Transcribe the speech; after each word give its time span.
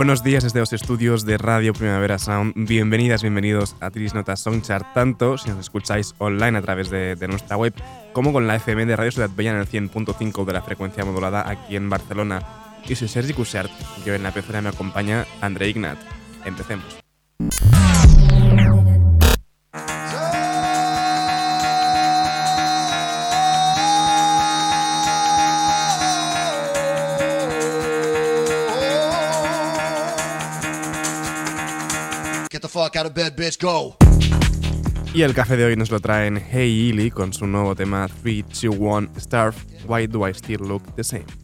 Buenos 0.00 0.24
días 0.24 0.42
desde 0.42 0.60
los 0.60 0.72
estudios 0.72 1.26
de 1.26 1.36
Radio 1.36 1.74
Primavera 1.74 2.18
Sound. 2.18 2.54
Bienvenidas, 2.56 3.20
bienvenidos 3.20 3.76
a 3.80 3.90
Tris 3.90 4.14
Notas 4.14 4.40
Songchart, 4.40 4.94
tanto 4.94 5.36
si 5.36 5.50
nos 5.50 5.58
escucháis 5.58 6.14
online 6.16 6.56
a 6.56 6.62
través 6.62 6.88
de, 6.88 7.28
nuestra 7.28 7.58
web 7.58 7.74
como 8.14 8.32
con 8.32 8.46
la 8.46 8.56
FM 8.56 8.86
de 8.86 8.96
Radio 8.96 9.12
Ciudad 9.12 9.28
Bella 9.36 9.50
en 9.50 9.58
el 9.58 9.68
100.5 9.68 10.46
de 10.46 10.52
la 10.54 10.62
frecuencia 10.62 11.04
modulada 11.04 11.46
aquí 11.46 11.76
en 11.76 11.90
Barcelona. 11.90 12.40
Y 12.88 12.94
soy 12.94 13.08
Sergi 13.08 13.34
Cushart. 13.34 13.70
Yo 14.06 14.14
en 14.14 14.22
la 14.22 14.32
pecera 14.32 14.62
me 14.62 14.70
acompaña 14.70 15.26
André 15.42 15.68
Ignat. 15.68 15.98
Empecemos. 16.46 17.09
Y 35.12 35.22
el 35.22 35.34
café 35.34 35.56
de 35.56 35.64
hoy 35.64 35.76
nos 35.76 35.90
lo 35.90 35.98
traen 35.98 36.36
Hey 36.36 36.90
Ely 36.90 37.10
con 37.10 37.32
su 37.32 37.46
nuevo 37.46 37.74
tema 37.74 38.08
3, 38.22 38.44
2, 38.62 38.76
1, 38.78 39.10
Starve, 39.18 39.56
Why 39.88 40.06
Do 40.06 40.28
I 40.28 40.32
Still 40.32 40.60
Look 40.60 40.94
the 40.94 41.02
Same? 41.02 41.39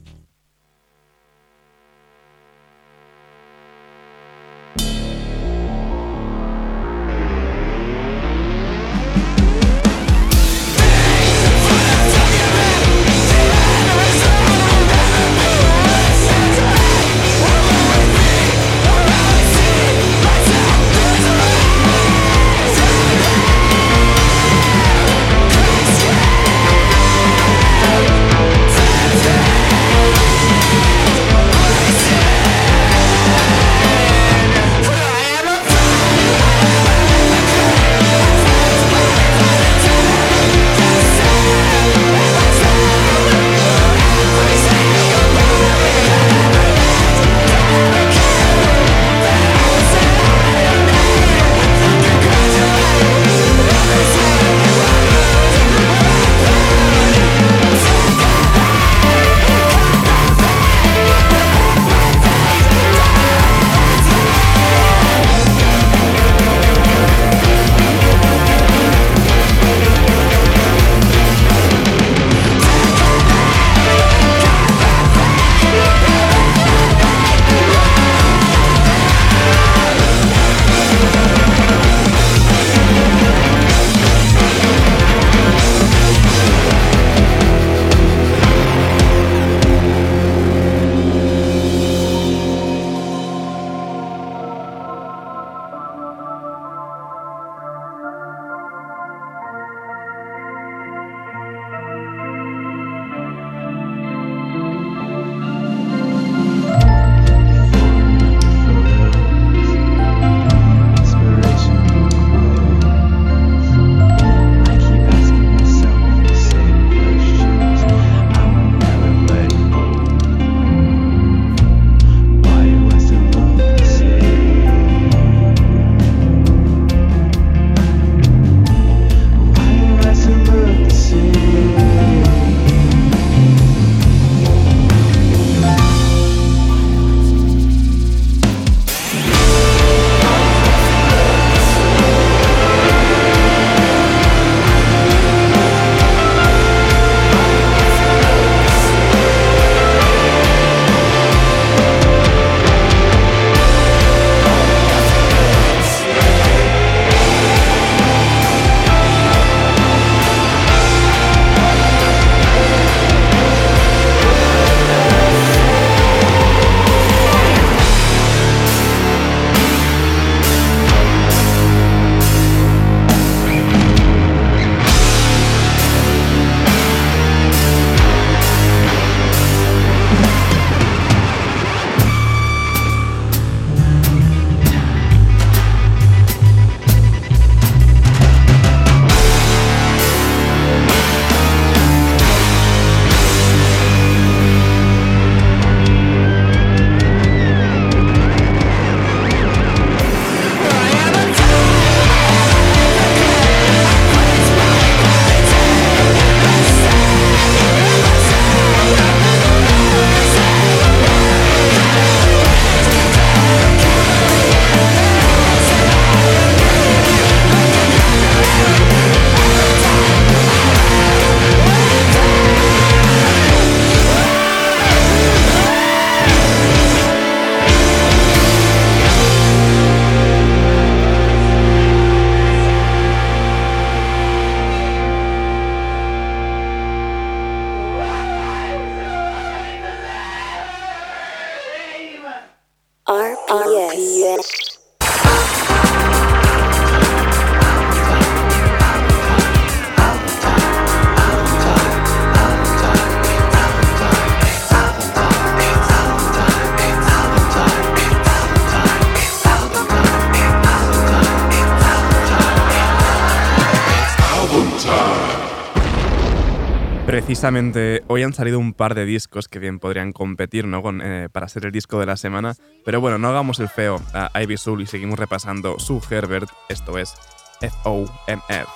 Precisamente 267.27 268.05
hoy 268.07 268.23
han 268.23 268.33
salido 268.33 268.61
un 268.61 268.73
par 268.73 268.95
de 268.95 269.05
discos 269.05 269.49
que 269.49 269.59
bien 269.59 269.81
podrían 269.81 270.13
competir 270.13 270.65
¿no? 270.65 270.81
Con, 270.81 271.03
eh, 271.03 271.29
para 271.29 271.49
ser 271.49 271.67
el 271.67 271.73
disco 271.73 271.99
de 271.99 272.07
la 272.07 272.17
semana, 272.17 272.55
pero 272.85 273.01
bueno, 273.01 273.19
no 273.19 273.27
hagamos 273.27 273.59
el 273.59 273.69
feo 273.69 274.01
a 274.15 274.31
Ivy 274.41 274.57
Soul 274.57 274.83
y 274.83 274.87
seguimos 274.87 275.19
repasando 275.19 275.81
su 275.81 276.01
Herbert, 276.09 276.49
esto 276.69 276.99
es 276.99 277.15
F-O-M-F. 277.61 278.71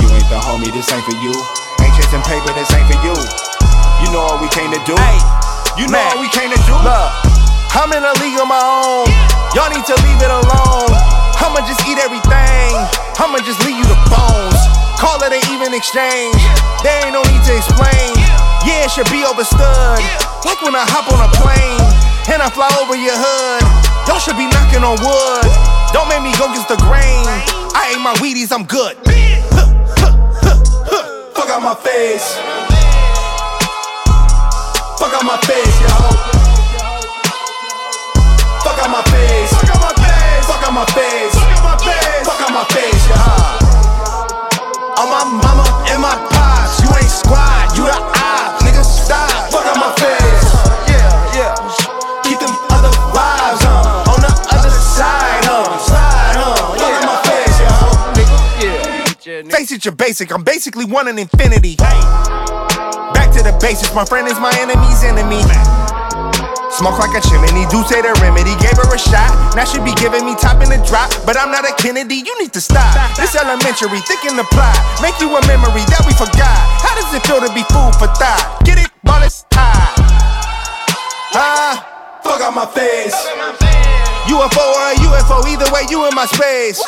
You 0.00 0.08
ain't 0.14 0.28
the 0.28 0.38
homie, 0.38 0.70
this 0.70 0.88
ain't 0.92 1.02
for 1.02 1.16
you. 1.20 1.34
Ain't 1.82 1.96
chasing 1.96 2.22
paper, 2.22 2.54
this 2.54 2.72
ain't 2.72 2.86
for 2.86 3.02
you. 3.02 3.18
You 4.06 4.12
know 4.12 4.22
what 4.22 4.40
we 4.40 4.48
came 4.50 4.70
to 4.70 4.78
do. 4.86 4.94
Hey, 4.94 5.18
You 5.82 5.88
know 5.88 5.98
what 5.98 6.20
we 6.20 6.28
came 6.28 6.54
to 6.54 6.62
do. 6.62 6.78
Look, 6.78 7.10
I'm 7.74 7.90
in 7.90 8.04
a 8.06 8.14
league 8.22 8.38
of 8.38 8.46
my 8.46 8.62
own. 8.62 9.10
Y'all 9.50 9.68
need 9.68 9.84
to 9.84 9.96
leave 10.06 10.22
it 10.22 10.30
alone. 10.30 10.94
I'ma 11.42 11.66
just 11.66 11.82
eat 11.90 11.98
everything. 11.98 12.70
I'ma 13.18 13.42
just 13.42 13.58
leave 13.66 13.78
you 13.78 13.86
the 13.90 13.98
bones. 14.06 14.77
Call 14.98 15.22
it 15.22 15.30
an 15.30 15.38
even 15.54 15.70
exchange. 15.78 16.34
There 16.82 16.90
ain't 17.06 17.14
no 17.14 17.22
need 17.30 17.42
to 17.46 17.54
explain. 17.54 18.18
Yeah, 18.66 18.82
it 18.82 18.90
should 18.90 19.06
be 19.14 19.22
overstood. 19.22 20.02
Like 20.42 20.58
when 20.66 20.74
I 20.74 20.82
hop 20.90 21.06
on 21.14 21.22
a 21.22 21.30
plane 21.38 21.86
and 22.34 22.42
I 22.42 22.50
fly 22.50 22.66
over 22.82 22.98
your 22.98 23.14
hood. 23.14 23.62
Y'all 24.10 24.18
should 24.18 24.34
be 24.34 24.50
knocking 24.50 24.82
on 24.82 24.98
wood. 24.98 25.46
Don't 25.94 26.10
make 26.10 26.18
me 26.26 26.34
go 26.34 26.50
against 26.50 26.66
the 26.66 26.74
grain. 26.82 27.22
I 27.78 27.94
ate 27.94 28.02
my 28.02 28.10
Wheaties, 28.18 28.50
I'm 28.50 28.66
good. 28.66 28.98
Fuck 31.30 31.46
out 31.46 31.62
my 31.62 31.78
face. 31.78 32.34
Fuck 34.98 35.14
out 35.14 35.22
my 35.22 35.38
face, 35.46 35.78
yo. 35.78 35.94
Fuck 38.66 38.82
out 38.82 38.90
my 38.90 39.02
face. 39.14 39.54
Fuck 39.54 39.70
out 39.70 39.78
my 39.78 39.94
face. 39.94 40.42
Fuck 40.42 40.66
out 40.66 40.74
my 40.74 40.84
face. 40.90 41.38
Fuck 41.38 41.54
out 41.54 41.62
my 41.62 41.78
face. 41.86 42.26
Fuck 42.26 42.42
out 42.42 42.50
my 42.50 42.64
face, 42.66 43.06
yo. 43.14 43.67
On 44.98 45.06
my 45.08 45.22
mama 45.24 45.62
and 45.90 46.02
my 46.02 46.14
pops. 46.30 46.82
You 46.82 46.90
ain't 46.98 47.06
squad, 47.10 47.76
you 47.76 47.84
the 47.86 47.94
op. 47.94 48.58
Nigga, 48.66 48.82
stop. 48.84 49.30
Fuck 49.50 49.66
out 49.66 49.78
my 49.78 49.92
face. 49.94 50.50
Yeah, 50.90 51.38
yeah. 51.38 51.54
Keep 52.24 52.40
them 52.40 52.50
other 52.74 52.90
vibes 53.14 53.62
on. 53.62 54.08
On 54.10 54.20
the 54.20 54.32
other 54.50 54.70
side, 54.70 55.44
huh? 55.46 55.78
Slide, 55.78 56.34
huh? 56.34 56.74
Fuck 56.74 56.82
Yeah. 56.82 57.06
my 57.06 57.18
face, 57.30 57.58
yo. 57.62 59.50
Face 59.50 59.70
it, 59.72 59.84
you're 59.84 59.94
basic. 59.94 60.32
I'm 60.32 60.42
basically 60.42 60.84
one 60.84 61.06
in 61.06 61.18
infinity. 61.18 61.76
Back 61.76 63.30
to 63.36 63.42
the 63.42 63.56
basics. 63.60 63.94
My 63.94 64.04
friend 64.04 64.26
is 64.26 64.38
my 64.40 64.52
enemy's 64.58 65.04
enemy. 65.04 65.42
Smoke 66.78 67.02
like 67.02 67.10
a 67.18 67.22
chimney, 67.26 67.66
do 67.74 67.82
say 67.90 67.98
the 67.98 68.14
remedy. 68.22 68.54
Gave 68.62 68.78
her 68.78 68.86
a 68.86 68.98
shot, 68.98 69.34
now 69.58 69.66
she 69.66 69.82
be 69.82 69.90
giving 69.98 70.22
me 70.22 70.38
top 70.38 70.62
in 70.62 70.70
the 70.70 70.78
drop. 70.86 71.10
But 71.26 71.34
I'm 71.34 71.50
not 71.50 71.66
a 71.66 71.74
Kennedy, 71.74 72.22
you 72.22 72.30
need 72.38 72.54
to 72.54 72.62
stop. 72.62 72.94
This 73.18 73.34
elementary, 73.34 73.98
thinking 74.06 74.38
the 74.38 74.46
plot. 74.54 74.78
Make 75.02 75.18
you 75.18 75.26
a 75.34 75.42
memory 75.50 75.82
that 75.90 76.06
we 76.06 76.14
forgot. 76.14 76.58
How 76.78 76.94
does 76.94 77.10
it 77.10 77.26
feel 77.26 77.42
to 77.42 77.50
be 77.50 77.66
food 77.74 77.98
for 77.98 78.06
thought? 78.14 78.62
Get 78.62 78.78
it 78.78 78.86
while 79.02 79.26
it's 79.26 79.42
hot. 79.50 79.98
Ah, 81.34 81.82
Fuck 82.22 82.46
out 82.46 82.54
my 82.54 82.66
face. 82.70 83.14
UFO 84.30 84.62
or 84.62 84.84
a 84.86 84.94
UFO, 85.02 85.42
either 85.50 85.66
way, 85.74 85.82
you 85.90 86.06
in 86.06 86.14
my 86.14 86.26
space. 86.26 86.78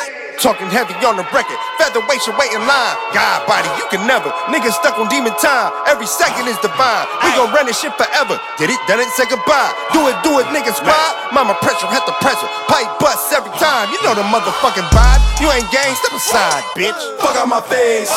Talking 0.41 0.73
heavy 0.73 0.97
on 1.05 1.21
the 1.21 1.25
record, 1.29 1.53
featherweight 1.77 2.17
should 2.25 2.33
wait 2.33 2.49
in 2.49 2.65
line. 2.65 2.97
God 3.13 3.45
body, 3.45 3.69
you 3.77 3.85
can 3.93 4.09
never. 4.09 4.33
Niggas 4.49 4.73
stuck 4.73 4.97
on 4.97 5.05
demon 5.05 5.37
time, 5.37 5.69
every 5.85 6.09
second 6.09 6.49
is 6.49 6.57
divine. 6.65 7.05
We 7.21 7.29
gon' 7.37 7.53
run 7.53 7.69
this 7.69 7.77
shit 7.77 7.93
forever. 7.93 8.41
Did 8.57 8.73
it, 8.73 8.81
done 8.89 8.97
it, 8.97 9.05
say 9.13 9.29
goodbye. 9.29 9.69
Do 9.93 10.09
it, 10.09 10.17
do 10.25 10.41
it, 10.41 10.49
niggas 10.49 10.81
squad. 10.81 11.13
Mama 11.29 11.53
pressure, 11.61 11.85
had 11.85 12.01
the 12.09 12.17
pressure. 12.25 12.49
Pipe 12.65 12.89
busts 12.97 13.29
every 13.29 13.53
time. 13.61 13.93
You 13.93 14.01
know 14.01 14.17
the 14.17 14.25
motherfucking 14.33 14.89
vibe. 14.89 15.21
You 15.37 15.53
ain't 15.53 15.69
gang, 15.69 15.93
step 16.01 16.17
aside, 16.17 16.65
bitch. 16.73 16.97
Fuck 17.21 17.37
out 17.37 17.45
my 17.45 17.61
face. 17.61 18.09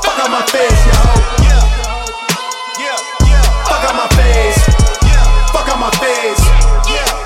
Fuck 0.00 0.18
out 0.24 0.32
my 0.32 0.40
face, 0.48 0.80
yo. 0.88 0.96
Fuck 3.68 3.84
out 3.84 3.92
my 3.92 4.08
face. 4.16 4.60
Fuck 5.52 5.68
out 5.68 5.76
my 5.76 5.92
face. 6.00 6.40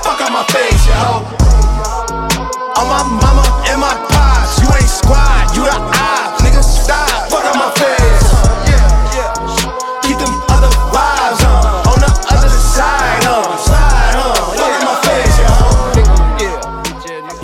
Fuck 0.03 0.19
out 0.19 0.35
my 0.35 0.43
face, 0.51 0.83
yo. 0.91 1.44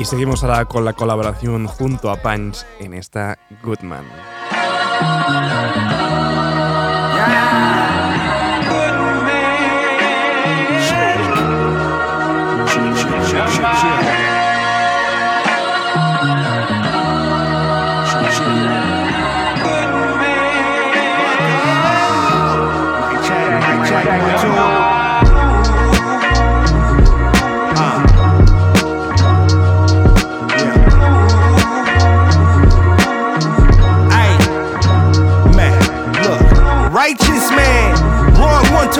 Y 0.00 0.04
seguimos 0.06 0.42
ahora 0.42 0.64
con 0.64 0.87
la 0.87 0.94
colaboración 0.94 1.66
junto 1.66 2.10
a 2.10 2.16
Punch 2.16 2.64
en 2.78 2.94
esta 2.94 3.38
Goodman. 3.62 4.06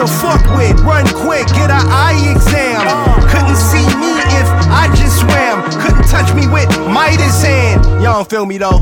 To 0.01 0.07
fuck 0.17 0.41
with. 0.57 0.79
Run 0.81 1.05
quick, 1.21 1.45
get 1.53 1.69
an 1.69 1.85
eye 1.93 2.17
exam. 2.33 2.81
Couldn't 3.29 3.55
see 3.55 3.85
me 4.01 4.17
if 4.33 4.47
I 4.73 4.89
just 4.97 5.21
swam. 5.21 5.61
Couldn't 5.77 6.07
touch 6.09 6.33
me 6.33 6.47
with 6.49 6.69
Midas 6.89 7.43
hand. 7.43 7.85
Y'all 8.01 8.25
don't 8.25 8.29
feel 8.29 8.45
me 8.45 8.57
though. 8.57 8.81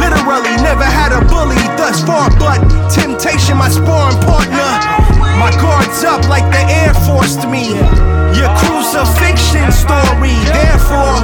Literally 0.00 0.56
never 0.64 0.84
had 0.84 1.12
a 1.12 1.20
bully 1.28 1.60
thus 1.76 2.00
far, 2.02 2.30
but 2.40 2.64
temptation, 2.88 3.58
my 3.58 3.68
sparring 3.68 4.16
partner. 4.24 4.72
My 5.36 5.52
guard's 5.60 6.02
up 6.04 6.24
like 6.28 6.48
the 6.48 6.64
Air 6.72 6.94
Force 7.04 7.36
to 7.44 7.46
me. 7.48 7.76
Your 8.32 8.48
crucifixion 8.64 9.68
story, 9.68 10.32
therefore, 10.48 11.20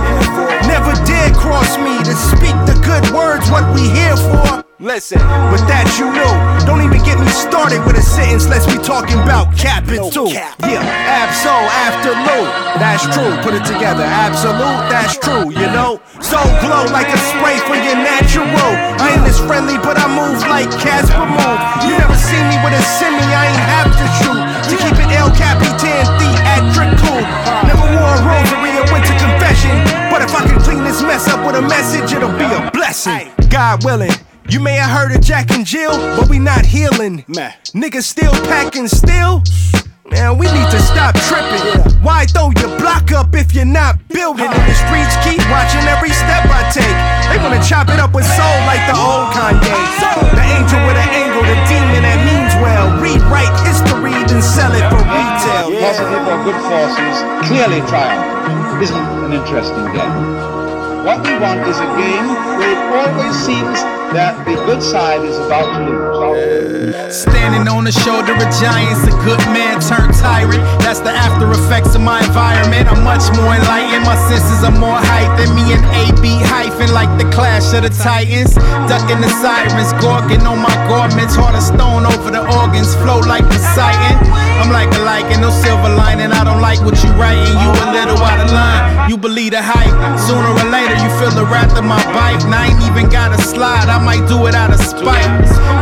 never 0.69 0.93
dare 1.09 1.33
cross 1.33 1.79
me 1.79 1.97
to 2.05 2.13
speak 2.13 2.57
the 2.69 2.77
good 2.85 3.09
words. 3.15 3.51
What 3.51 3.65
we 3.75 3.89
here 3.89 4.17
for? 4.17 4.70
Listen, 4.81 5.21
with 5.53 5.61
that 5.69 5.85
you 6.01 6.09
know, 6.09 6.33
don't 6.65 6.81
even 6.81 7.05
get 7.05 7.21
me 7.21 7.29
started 7.29 7.85
with 7.85 8.01
a 8.01 8.05
sentence. 8.05 8.49
Let's 8.49 8.65
be 8.65 8.81
talking 8.81 9.21
about 9.21 9.53
capital. 9.53 10.09
Yeah, 10.33 10.57
abso 11.05 11.53
after 11.85 12.17
loot. 12.17 12.49
That's 12.81 13.05
true. 13.13 13.29
Put 13.45 13.53
it 13.53 13.61
together. 13.69 14.09
Absolute. 14.09 14.89
That's 14.89 15.21
true. 15.21 15.53
You 15.53 15.69
know, 15.69 16.01
so 16.25 16.41
glow 16.65 16.89
like 16.97 17.13
a 17.13 17.21
spray 17.29 17.61
for 17.69 17.77
your 17.77 18.01
natural. 18.01 18.49
I 18.97 19.21
ain't 19.21 19.29
as 19.29 19.37
friendly, 19.45 19.77
but 19.85 20.01
I 20.01 20.09
move 20.09 20.41
like 20.49 20.73
Casper 20.81 21.29
move. 21.29 21.61
You 21.85 22.01
never 22.01 22.17
see 22.17 22.41
me 22.49 22.57
with 22.65 22.73
a 22.73 22.81
semi. 22.81 23.21
I 23.21 23.53
ain't 23.53 23.67
have 23.77 23.93
to 23.93 24.07
shoot 24.25 24.41
to 24.65 24.75
keep 24.81 24.97
it 24.97 25.13
El 25.13 25.29
Capitan 25.37 26.09
theatrical. 26.17 27.21
Never 27.69 27.85
wore 28.01 28.17
a 28.17 28.21
rosary 28.25 28.81
or 28.81 28.89
went 28.89 29.05
to 29.05 29.15
confession, 29.21 29.77
but 30.09 30.25
if 30.25 30.33
I 30.33 30.49
can 30.49 30.57
clean 30.65 30.89
this 30.89 31.05
mess 31.05 31.29
up 31.29 31.45
with 31.45 31.61
a 31.61 31.65
message, 31.69 32.17
it'll 32.17 32.33
be 32.33 32.49
a 32.49 32.65
blessing. 32.73 33.29
God 33.53 33.85
willing. 33.85 34.17
You 34.51 34.59
may 34.59 34.75
have 34.83 34.91
heard 34.91 35.15
of 35.15 35.23
Jack 35.23 35.55
and 35.55 35.65
Jill, 35.65 35.95
but 36.19 36.29
we 36.29 36.43
not 36.43 36.67
healing. 36.67 37.23
Man. 37.31 37.55
Niggas 37.71 38.03
still 38.03 38.35
packing 38.51 38.91
still. 38.91 39.47
Man, 40.11 40.43
we 40.43 40.51
need 40.51 40.67
to 40.75 40.81
stop 40.83 41.15
tripping. 41.31 41.79
Why 42.03 42.27
throw 42.27 42.51
your 42.59 42.75
block 42.83 43.15
up 43.15 43.31
if 43.31 43.55
you're 43.55 43.63
not 43.63 44.03
building? 44.11 44.51
And 44.51 44.67
the 44.67 44.75
streets 44.75 45.15
keep 45.23 45.39
watching 45.55 45.87
every 45.87 46.11
step 46.11 46.51
I 46.51 46.67
take. 46.75 46.99
They 47.31 47.39
wanna 47.39 47.63
chop 47.63 47.95
it 47.95 48.03
up 48.03 48.11
with 48.11 48.27
soul 48.27 48.59
like 48.67 48.83
the 48.91 48.99
old 48.99 49.31
Kanye. 49.31 49.71
The 50.35 50.43
angel 50.43 50.83
with 50.83 50.99
an 50.99 51.11
angle, 51.15 51.47
the 51.47 51.55
demon 51.71 52.03
that 52.03 52.19
means 52.27 52.51
well. 52.59 52.91
Rewrite 52.99 53.55
history, 53.63 54.19
then 54.27 54.43
sell 54.43 54.75
it 54.75 54.83
for 54.91 54.99
retail. 54.99 55.79
positive 55.79 56.27
or 56.27 56.43
good 56.43 56.59
forces 56.67 57.23
clearly 57.47 57.87
triumph 57.87 58.83
isn't 58.83 58.99
an 58.99 59.31
interesting 59.31 59.95
game. 59.95 60.51
What 61.07 61.23
we 61.23 61.39
want 61.39 61.63
is 61.71 61.79
a 61.79 61.87
game 61.95 62.35
where 62.59 62.67
it 62.67 62.83
always 62.99 63.39
seems 63.47 63.79
that 64.13 64.45
the 64.45 64.55
good 64.67 64.83
side 64.83 65.23
is 65.23 65.39
about 65.39 65.71
to 65.71 65.87
lose. 65.87 67.15
Standing 67.15 67.67
on 67.71 67.85
the 67.85 67.93
shoulder 67.93 68.35
of 68.35 68.49
giants, 68.59 69.07
a 69.07 69.15
good 69.23 69.39
man 69.55 69.79
turned 69.79 70.15
tyrant. 70.15 70.63
That's 70.83 70.99
the 70.99 71.11
after 71.11 71.47
effects 71.51 71.95
of 71.95 72.03
my 72.03 72.23
environment. 72.23 72.91
I'm 72.91 73.03
much 73.07 73.27
more 73.39 73.55
enlightened. 73.55 74.03
My 74.07 74.19
senses 74.27 74.67
are 74.67 74.75
more 74.75 74.99
hyped 74.99 75.39
than 75.39 75.51
me 75.55 75.75
and 75.75 75.83
AB 76.07 76.23
hyphen 76.51 76.91
like 76.95 77.11
the 77.19 77.27
clash 77.31 77.71
of 77.75 77.83
the 77.87 77.93
titans. 78.03 78.55
Ducking 78.91 79.23
the 79.23 79.31
sirens, 79.39 79.95
gorging 80.03 80.43
on 80.47 80.59
my 80.59 80.75
garments. 80.91 81.35
Heart 81.35 81.55
of 81.55 81.63
stone 81.63 82.07
over 82.07 82.31
the 82.31 82.43
organs, 82.59 82.95
flow 82.99 83.23
like 83.23 83.47
Poseidon. 83.47 84.19
I'm 84.59 84.71
like 84.71 84.91
a 84.95 85.03
lichen, 85.07 85.41
no 85.41 85.51
silver 85.51 85.91
lining. 85.95 86.35
I 86.35 86.43
don't 86.43 86.63
like 86.63 86.83
what 86.83 86.99
you 87.03 87.11
writing. 87.15 87.55
You 87.63 87.71
a 87.71 87.87
little 87.95 88.19
out 88.19 88.43
of 88.43 88.51
line. 88.51 89.11
You 89.11 89.17
believe 89.19 89.55
the 89.55 89.63
hype. 89.63 89.95
Sooner 90.27 90.51
or 90.51 90.69
later, 90.71 90.95
you 90.99 91.11
feel 91.19 91.35
the 91.35 91.47
wrath 91.47 91.75
of 91.79 91.85
my 91.85 92.03
bite. 92.15 92.43
And 92.47 92.55
I 92.55 92.71
ain't 92.71 92.83
even 92.91 93.11
gotta 93.11 93.41
slide. 93.43 93.89
I 94.01 94.03
might 94.03 94.27
do 94.27 94.47
it 94.47 94.55
out 94.55 94.73
of 94.73 94.81
spite. 94.81 95.29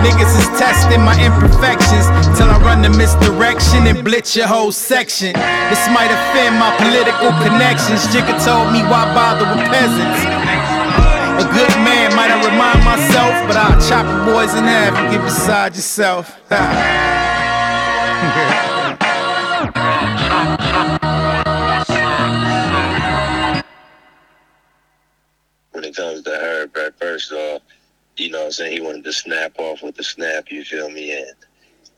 Niggas 0.02 0.34
is 0.34 0.48
testing 0.58 1.00
my 1.02 1.14
imperfections 1.22 2.10
till 2.36 2.50
I 2.50 2.58
run 2.66 2.82
the 2.82 2.90
misdirection 2.90 3.86
and 3.86 4.02
blitz 4.02 4.34
your 4.34 4.48
whole 4.48 4.72
section. 4.72 5.34
This 5.70 5.86
might 5.94 6.10
offend 6.10 6.58
my 6.58 6.74
political 6.82 7.30
connections. 7.46 8.02
Jigga 8.10 8.34
told 8.42 8.72
me 8.74 8.82
why 8.90 9.06
bother 9.14 9.46
with 9.46 9.62
peasants. 9.70 10.26
A 11.38 11.46
good 11.54 11.70
man 11.86 12.10
might 12.16 12.34
remind 12.42 12.82
myself, 12.82 13.46
but 13.46 13.56
I'll 13.56 13.78
chop 13.86 14.04
your 14.04 14.34
boys 14.34 14.52
in 14.54 14.64
half 14.64 14.98
and 14.98 15.12
get 15.14 15.22
beside 15.22 15.76
yourself. 15.76 16.42
when 25.70 25.84
it 25.84 25.94
comes 25.94 26.22
to 26.22 26.68
right, 26.74 26.92
first 26.98 27.30
off, 27.30 27.62
you 28.18 28.30
know 28.30 28.40
what 28.40 28.46
I'm 28.46 28.52
saying, 28.52 28.72
he 28.72 28.80
wanted 28.80 29.04
to 29.04 29.12
snap 29.12 29.58
off 29.58 29.82
with 29.82 29.96
the 29.96 30.04
snap, 30.04 30.50
you 30.50 30.64
feel 30.64 30.90
me? 30.90 31.12
And 31.12 31.32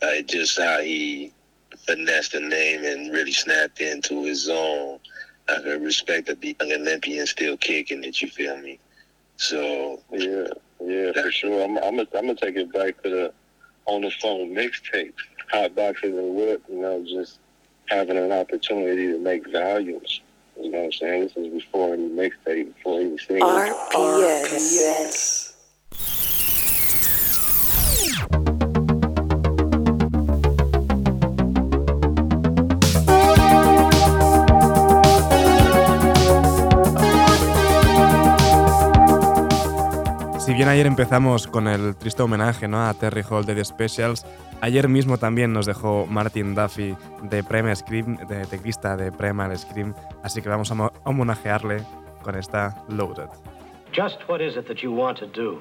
uh, 0.02 0.22
just 0.22 0.58
how 0.58 0.80
he 0.80 1.32
finessed 1.86 2.32
the 2.32 2.40
name 2.40 2.84
and 2.84 3.12
really 3.12 3.32
snapped 3.32 3.80
into 3.80 4.24
his 4.24 4.44
zone. 4.44 4.98
I 5.48 5.60
could 5.62 5.82
respect 5.82 6.28
that 6.28 6.40
the 6.40 6.56
young 6.60 6.72
Olympian 6.72 7.26
still 7.26 7.56
kicking 7.56 8.04
it, 8.04 8.22
you 8.22 8.28
feel 8.28 8.56
me? 8.58 8.78
So, 9.36 10.00
Yeah, 10.12 10.46
yeah, 10.80 11.12
for 11.12 11.30
sure. 11.30 11.64
I'm, 11.64 11.76
I'm 11.78 11.96
gonna, 11.96 12.08
I'm 12.14 12.26
gonna 12.26 12.34
take 12.34 12.56
it 12.56 12.72
back 12.72 13.02
to 13.02 13.10
the 13.10 13.32
on 13.86 14.02
the 14.02 14.10
phone 14.10 14.54
mixtape, 14.54 15.14
hot 15.50 15.74
boxes 15.74 16.14
and 16.14 16.36
whip. 16.36 16.62
You 16.68 16.80
know, 16.80 17.04
just 17.04 17.38
having 17.86 18.16
an 18.16 18.32
opportunity 18.32 19.08
to 19.08 19.18
make 19.18 19.50
volumes. 19.50 20.20
You 20.60 20.70
know 20.70 20.78
what 20.78 20.84
I'm 20.84 20.92
saying? 20.92 21.22
This 21.22 21.36
is 21.36 21.48
before 21.48 21.94
any 21.94 22.08
mixtape, 22.08 22.74
before 22.74 23.00
any 23.00 23.18
single. 23.18 23.48
RPS. 23.48 25.49
Si 40.38 40.54
bien 40.54 40.68
ayer 40.68 40.86
empezamos 40.86 41.46
con 41.46 41.68
el 41.68 41.94
triste 41.96 42.22
homenaje 42.22 42.66
¿no? 42.66 42.84
a 42.84 42.94
Terry 42.94 43.22
Hall 43.28 43.44
de 43.44 43.54
The 43.54 43.64
Specials, 43.64 44.26
ayer 44.60 44.88
mismo 44.88 45.16
también 45.18 45.52
nos 45.52 45.66
dejó 45.66 46.06
Martin 46.06 46.54
Duffy 46.54 46.96
de 47.22 47.44
Primal 47.44 47.76
Scream, 47.76 48.16
de 48.26 48.46
teclista 48.46 48.96
de 48.96 49.12
Primal 49.12 49.56
Scream, 49.56 49.94
así 50.24 50.42
que 50.42 50.48
vamos 50.48 50.70
a 50.72 50.74
mo- 50.74 50.92
a 51.04 51.08
homenajearle 51.10 51.84
con 52.22 52.34
esta 52.36 52.82
Loaded. 52.88 53.28
Just 53.94 54.16
what 54.28 54.40
is 54.40 54.56
it 54.56 54.66
that 54.66 54.78
you 54.82 54.92
want 54.92 55.18
to 55.18 55.26
do? 55.26 55.60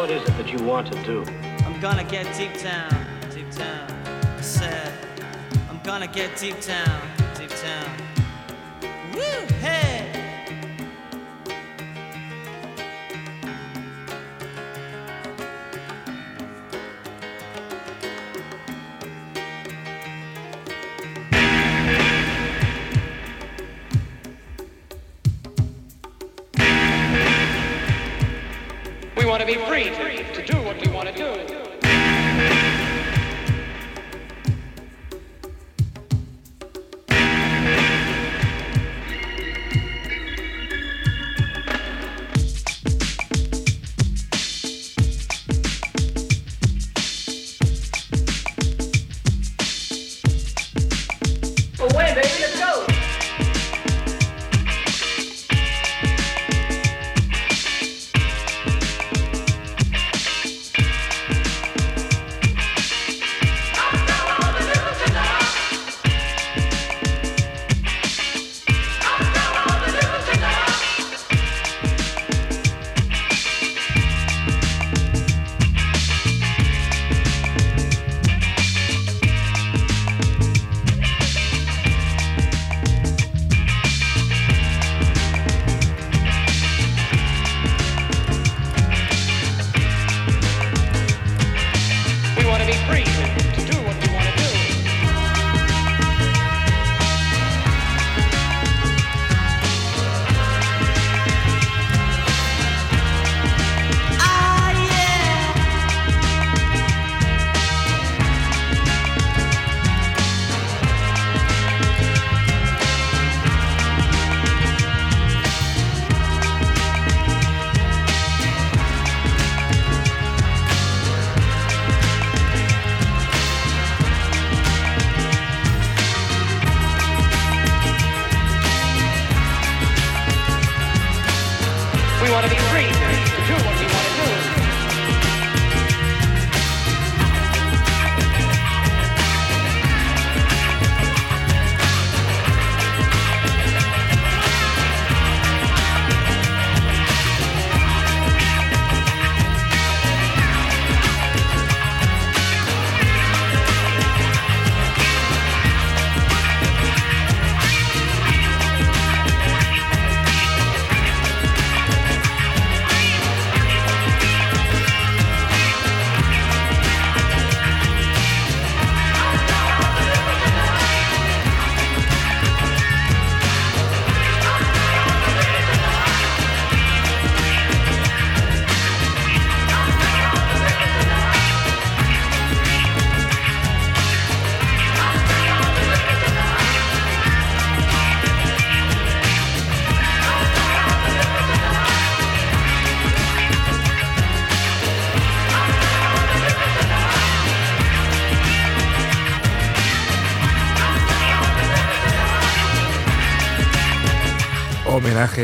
What 0.00 0.10
is 0.10 0.22
it 0.22 0.34
that 0.38 0.50
you 0.50 0.64
want 0.64 0.90
to 0.90 1.02
do? 1.02 1.22
I'm 1.66 1.78
gonna 1.78 2.04
get 2.04 2.24
deep 2.34 2.58
down, 2.62 2.90
deep 3.34 3.50
down. 3.54 3.86
I 4.38 4.40
said, 4.40 4.90
I'm 5.68 5.78
gonna 5.82 6.06
get 6.06 6.38
deep 6.38 6.58
down, 6.62 7.02
deep 7.36 7.50
down. 7.50 7.90
Woo, 9.12 9.46
hey! 9.60 9.69
Be 29.50 29.56
free. 29.64 29.90
to, 29.90 30.09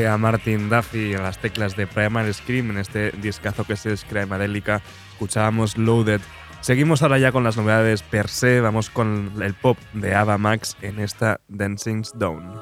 A 0.05 0.19
Martin 0.19 0.69
Duffy 0.69 1.15
en 1.15 1.23
las 1.23 1.39
teclas 1.39 1.75
de 1.75 1.87
Primal 1.87 2.33
Scream 2.33 2.71
en 2.71 2.79
este 2.79 3.13
discazo 3.13 3.65
que 3.65 3.73
es 3.73 3.87
Screamadelica. 3.97 4.83
Escuchábamos 5.13 5.79
Loaded. 5.79 6.21
Seguimos 6.61 7.03
ahora 7.03 7.19
ya 7.19 7.33
con 7.33 7.45
las 7.45 7.57
novedades 7.57 8.03
per 8.03 8.29
se. 8.29 8.61
Vamos 8.61 8.91
con 8.91 9.33
el 9.41 9.55
pop 9.55 9.79
de 9.95 10.15
Ava 10.15 10.37
Max 10.37 10.77
en 10.83 11.01
esta 11.01 11.41
Dancing's 11.49 12.13
Down. 12.19 12.61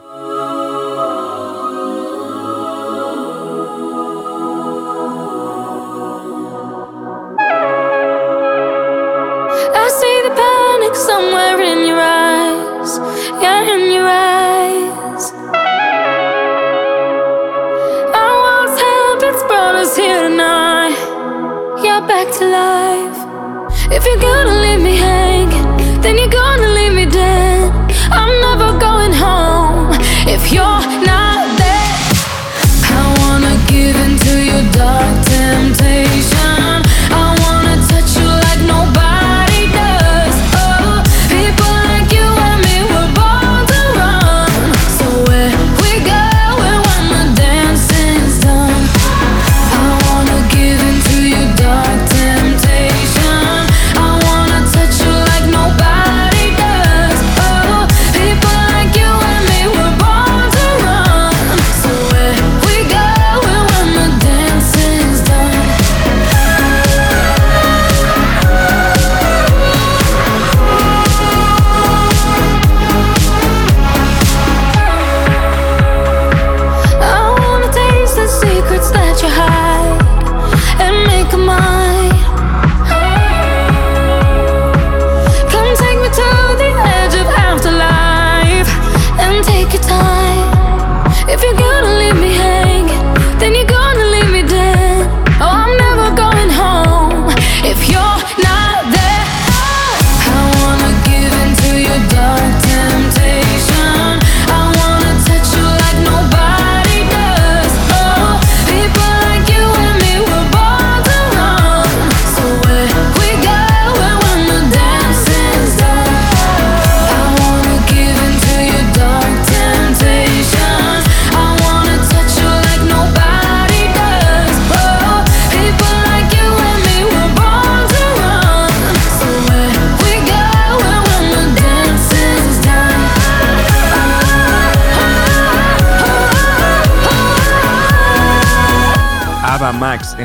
Somewhere 10.95 11.61
in 11.61 11.89
your 11.89 11.99
eyes. 11.99 12.99
In 13.43 13.93
your 13.93 14.07
eyes. 14.07 14.34
Back 22.15 22.33
to 22.39 22.47
life. 22.47 23.19
If 23.91 24.07
you're 24.07 24.25
gonna 24.31 24.57
leave 24.65 24.83
me 24.89 24.95
hanging, 24.97 26.01
then 26.01 26.17
you're 26.17 26.37
gonna 26.43 26.71
leave 26.79 26.95
me 27.01 27.07
dead. 27.07 27.73
I'm 28.21 28.33
never 28.47 28.69
going 28.79 29.15
home 29.27 29.91
if 30.35 30.43
you're 30.55 30.85
not 31.11 31.43
there. 31.63 31.97
I 32.99 33.05
wanna 33.21 33.55
give 33.67 33.97
into 34.07 34.33
your 34.51 34.65
dark 34.81 35.15
temptation. 35.33 36.34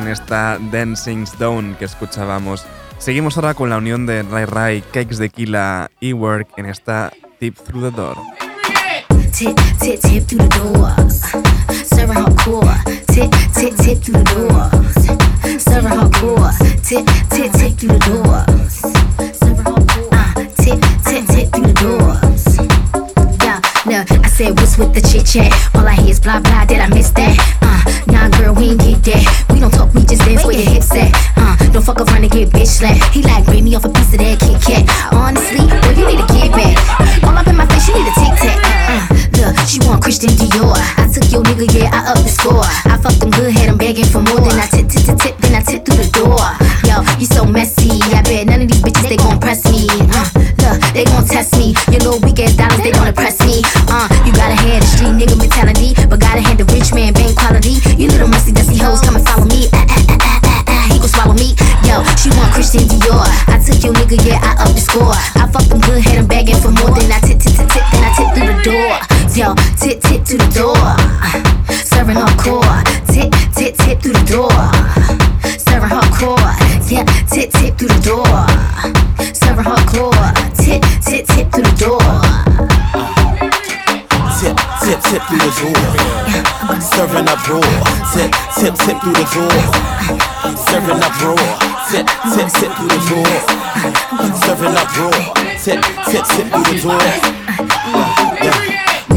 Esta 0.10 0.58
Dancing 0.72 1.24
Stone 1.24 1.76
que 1.78 1.86
escuchábamos. 1.86 2.66
Seguimos 2.98 3.38
ahora 3.38 3.54
con 3.54 3.70
la 3.70 3.78
unión 3.78 4.06
de 4.06 4.24
Rai 4.24 4.46
Rai, 4.46 4.82
Cakes 4.82 5.18
de 5.18 5.30
Kila 5.30 5.90
y 6.00 6.14
Work 6.14 6.50
en 6.58 6.66
esta 6.66 7.12
Tip 7.40 7.56
Through 7.58 7.92
the 7.92 7.96
Door. 7.96 8.18
I 23.90 24.28
said, 24.30 24.54
what's 24.60 24.78
with 24.78 24.94
the 24.94 25.02
chit 25.02 25.26
chat? 25.26 25.50
All 25.74 25.88
I 25.88 25.94
hear 25.98 26.12
is 26.12 26.20
blah 26.20 26.40
blah. 26.40 26.66
Did 26.66 26.80
I 26.80 26.90
miss 26.90 27.10
that? 27.18 27.34
Nah, 28.06 28.30
girl, 28.38 28.54
we 28.54 28.78
ain't 28.78 28.82
get 28.82 29.02
that. 29.10 29.26
We 29.50 29.60
don't 29.60 29.74
talk, 29.74 29.94
we 29.94 30.06
just 30.06 30.22
dance 30.22 30.46
where 30.46 30.54
your 30.54 30.70
hips 30.70 30.94
at. 30.94 31.10
Uh, 31.38 31.58
don't 31.74 31.82
fuck 31.82 31.98
around 31.98 32.22
and 32.22 32.32
get 32.32 32.50
bitch 32.50 32.70
slapped. 32.70 33.02
He 33.14 33.24
like, 33.24 33.46
bring 33.46 33.64
me 33.64 33.74
off 33.74 33.86
a 33.86 33.90
piece 33.90 34.14
of 34.14 34.22
that 34.22 34.38
Kit 34.38 34.62
Kat. 34.62 34.86
Honestly, 35.10 35.66
boy, 35.66 35.94
you 35.98 36.06
need 36.06 36.22
to 36.22 36.28
get 36.30 36.54
back. 36.54 36.78
All 37.26 37.34
up 37.34 37.48
in 37.50 37.58
my 37.58 37.66
face, 37.66 37.90
you 37.90 37.98
need 37.98 38.06
a 38.06 38.14
tic 38.14 38.34
tac. 38.38 38.58
Uh, 38.62 39.02
look, 39.42 39.58
she 39.66 39.82
want 39.90 40.06
Christian 40.06 40.38
Dior. 40.38 40.78
I 40.98 41.10
took 41.10 41.26
your 41.34 41.42
nigga, 41.42 41.66
yeah, 41.74 41.90
I 41.90 42.14
up 42.14 42.22
the 42.22 42.30
score. 42.30 42.62
I 42.62 42.94
fucked 43.02 43.26
him 43.26 43.34
good, 43.34 43.54
had 43.54 43.74
him 43.74 43.78
begging 43.78 44.06
for 44.06 44.22
more. 44.22 44.38
Then 44.38 44.58
I 44.62 44.70
tip, 44.70 44.86
tip, 44.86 45.02
tip, 45.02 45.18
tip, 45.18 45.36
then 45.42 45.58
I 45.58 45.62
tip 45.66 45.82
through 45.82 45.98
the 45.98 46.10
door. 46.14 46.38
Yo, 46.86 47.02
you 47.18 47.26
so 47.26 47.42
messy. 47.42 47.98
I 48.14 48.22
bet 48.22 48.46
none 48.46 48.62
of 48.62 48.70
these 48.70 48.86
test 51.30 51.54
me. 51.58 51.78
Your 51.94 52.02
little 52.10 52.20
ass 52.26 52.58
dollars, 52.58 52.82
they 52.82 52.92
don't 52.92 53.08
impress 53.08 53.38
me. 53.46 53.62
Uh, 53.86 54.10
you 54.26 54.34
gotta 54.34 54.58
have 54.58 54.82
the 54.82 54.90
street 54.90 55.14
nigga 55.14 55.38
mentality, 55.38 55.94
but 56.10 56.20
gotta 56.20 56.42
have 56.42 56.58
the 56.58 56.66
rich 56.74 56.90
man 56.92 57.14
bank 57.14 57.38
quality. 57.38 57.78
You 57.96 58.10
little 58.10 58.28
messy, 58.28 58.52
dusty 58.52 58.78
hoes, 58.82 59.00
come 59.02 59.16
and 59.16 59.26
follow 59.26 59.46
me. 59.46 59.70
Ah, 59.72 59.86
ah, 59.86 60.06
ah, 60.10 60.26
ah, 60.26 60.42
ah, 60.44 60.64
ah, 60.68 60.86
he 60.90 60.98
gon' 60.98 61.08
swallow 61.08 61.38
me. 61.38 61.54
Yo, 61.86 62.02
she 62.18 62.34
want 62.34 62.50
Christian 62.52 62.90
Dior. 62.90 63.30
I 63.46 63.62
took 63.62 63.78
your 63.86 63.94
nigga, 63.94 64.18
yeah, 64.26 64.42
I 64.42 64.58
up 64.66 64.74
the 64.74 64.82
score. 64.82 65.14
I 65.38 65.46
fucked 65.54 65.70
him 65.70 65.80
good, 65.86 66.02
had 66.02 66.18
him 66.18 66.28
begging 66.28 66.58
for 66.58 66.74
more. 66.74 66.90
Then 66.98 67.14
I 67.14 67.22
tip, 67.22 67.38
tip, 67.38 67.54
tip, 67.54 67.70
tip, 67.70 67.86
then 67.94 68.04
I 68.04 68.12
tip 68.18 68.30
through 68.34 68.50
the 68.50 68.58
door. 68.66 68.94
Yo, 69.38 69.54
tip, 69.78 70.02
tip 70.02 70.22
to 70.34 70.36
the 70.42 70.50
door. 70.50 70.82
Serving 71.86 72.18
hardcore. 72.18 72.82
Tip, 73.14 73.30
tip, 73.54 73.78
tip 73.78 74.02
through 74.02 74.18
the 74.18 74.26
door. 74.26 74.58
Serving 75.62 75.94
hardcore. 75.94 76.50
Yeah, 76.90 77.06
tip, 77.30 77.54
tip 77.54 77.78
through 77.78 77.94
the 77.94 78.02
door. 78.02 78.42
Serving 79.38 79.66
hardcore. 79.66 80.49
Tip, 81.10 81.26
tip, 81.26 81.52
through 81.52 81.64
the 81.64 81.74
door. 81.74 82.00
Tip, 84.38 84.58
tip, 84.86 85.02
tip 85.10 85.22
through 85.26 85.42
the 85.42 85.50
door. 85.58 86.80
Serving 86.80 87.28
up 87.28 87.50
raw. 87.50 87.66
Tip, 88.14 88.30
tip, 88.54 88.76
tip 88.76 89.02
through 89.02 89.18
the 89.18 89.26
door. 89.34 89.58
Serving 90.70 91.02
up 91.02 91.18
raw. 91.24 91.34
Tip, 91.90 92.06
tip, 92.36 92.48
tip 92.54 92.72
through 92.78 92.94
the 92.94 93.02
door. 93.10 93.34
Serving 94.46 94.76
up 94.78 94.98
raw. 95.00 95.34
Tip, 95.58 95.82
tip, 96.06 96.26
tip 96.26 96.48
through 96.48 96.64
the 96.64 96.80
door. 96.84 97.39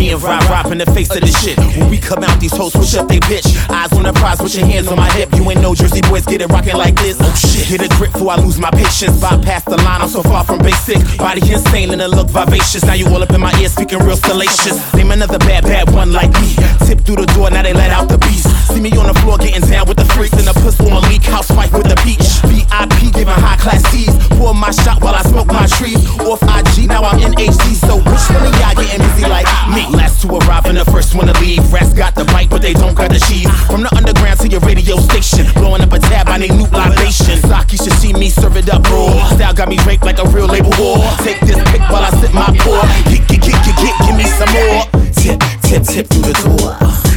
Me 0.03 0.11
and 0.11 0.21
Rob 0.21 0.43
Rob 0.51 0.73
in 0.73 0.79
the 0.79 0.87
face 0.87 1.15
of 1.15 1.21
this 1.21 1.39
shit. 1.45 1.57
When 1.79 1.89
we 1.89 1.97
come 1.97 2.25
out, 2.25 2.41
these 2.41 2.51
hoes 2.51 2.73
push 2.73 2.97
up 2.97 3.07
they 3.07 3.21
bitch. 3.21 3.47
Eyes 3.71 3.93
on 3.93 4.03
the 4.03 4.13
prize, 4.13 4.39
put 4.39 4.53
your 4.53 4.67
hands 4.67 4.89
on 4.89 4.97
my 4.97 5.09
hip. 5.13 5.31
You 5.33 5.49
ain't 5.49 5.61
no 5.61 5.77
Jersey 5.77 6.01
boys, 6.01 6.27
get 6.27 6.41
it 6.41 6.49
rockin' 6.49 6.77
like 6.77 6.97
this. 6.97 7.19
Oh 7.21 7.33
shit, 7.39 7.65
hit 7.67 7.83
a 7.83 7.89
grip 7.95 8.11
before 8.11 8.33
I 8.33 8.37
lose 8.43 8.59
my 8.59 8.73
patience. 8.73 9.21
Bypass 9.21 9.63
the 9.63 9.77
line, 9.77 10.03
I'm 10.03 10.09
so 10.09 10.25
far 10.25 10.43
from 10.43 10.59
basic. 10.59 10.99
Body 11.19 11.41
insane 11.49 11.93
and 11.93 12.03
it 12.03 12.09
look 12.09 12.29
vivacious. 12.31 12.85
Now 12.85 12.95
you 12.95 13.07
all 13.07 13.23
up 13.23 13.31
in 13.31 13.41
my 13.41 13.55
ear 13.61 13.69
speaking 13.69 14.01
real 14.01 14.17
salacious. 14.17 14.75
Name 14.95 15.13
another 15.13 15.39
bad, 15.39 15.63
bad 15.63 15.95
one 15.95 16.13
like 16.13 16.33
me. 16.41 16.51
Tip 16.85 17.07
through 17.07 17.23
the 17.23 17.27
door, 17.37 17.51
now 17.51 17.63
they 17.63 17.73
let 17.73 17.93
out 17.93 18.09
the 18.09 18.19
beast. 18.19 18.62
See 18.73 18.81
me 18.81 18.89
on 18.97 19.05
the 19.05 19.13
floor 19.21 19.37
getting 19.37 19.61
down 19.69 19.85
with 19.85 20.01
the 20.01 20.09
freaks 20.17 20.33
and 20.33 20.49
the 20.49 20.57
pistol 20.65 20.89
on 20.97 21.05
leak. 21.13 21.21
Housewife 21.29 21.77
with 21.77 21.93
the 21.93 21.99
peach. 22.01 22.25
VIP 22.49 23.13
giving 23.13 23.37
high 23.37 23.61
class 23.61 23.85
C's. 23.93 24.09
Pour 24.41 24.57
my 24.57 24.73
shot 24.73 25.05
while 25.05 25.13
I 25.13 25.21
smoke 25.29 25.53
my 25.53 25.69
trees. 25.77 26.01
Off 26.25 26.41
IG, 26.41 26.89
now 26.89 27.05
I'm 27.05 27.21
in 27.21 27.37
HD. 27.37 27.77
So 27.77 28.01
which 28.01 28.25
one 28.33 28.49
of 28.49 28.55
y'all 28.57 28.73
getting 28.73 29.05
busy 29.05 29.29
like 29.29 29.45
me? 29.77 29.85
Last 29.93 30.25
to 30.25 30.41
arrive 30.41 30.65
and 30.73 30.81
the 30.81 30.89
first 30.89 31.15
one 31.15 31.29
to 31.29 31.37
leave. 31.37 31.61
Rats 31.69 31.93
got 31.93 32.15
the 32.15 32.25
bite, 32.33 32.49
but 32.49 32.63
they 32.65 32.73
don't 32.73 32.97
got 32.97 33.13
the 33.13 33.21
cheese. 33.29 33.45
From 33.69 33.85
the 33.85 33.93
underground 33.93 34.41
to 34.41 34.49
your 34.49 34.65
radio 34.65 34.97
station. 35.05 35.45
Blowing 35.53 35.85
up 35.85 35.93
a 35.93 36.01
tab, 36.01 36.33
I 36.33 36.41
need 36.41 36.57
new 36.57 36.65
libation. 36.73 37.45
Saki 37.45 37.77
should 37.77 37.93
see 38.01 38.17
me 38.17 38.33
serve 38.33 38.57
it 38.57 38.73
up 38.73 38.89
raw. 38.89 39.13
Style 39.37 39.53
got 39.53 39.69
me 39.69 39.77
draped 39.85 40.09
like 40.09 40.17
a 40.17 40.25
real 40.33 40.49
label 40.49 40.73
whore. 40.81 41.05
Take 41.21 41.45
this 41.45 41.61
pick 41.69 41.85
while 41.93 42.09
I 42.09 42.11
sip 42.25 42.33
my 42.33 42.49
pour. 42.65 42.81
Get, 43.13 43.29
get, 43.29 43.45
get, 43.45 43.59
get, 43.69 43.77
get, 43.77 43.95
give 44.01 44.17
me 44.17 44.25
some 44.41 44.49
more. 44.57 44.89
Tip, 45.13 45.45
tip, 45.61 45.85
tip 45.85 46.07
through 46.09 46.25
the 46.25 46.37
door. 46.41 47.12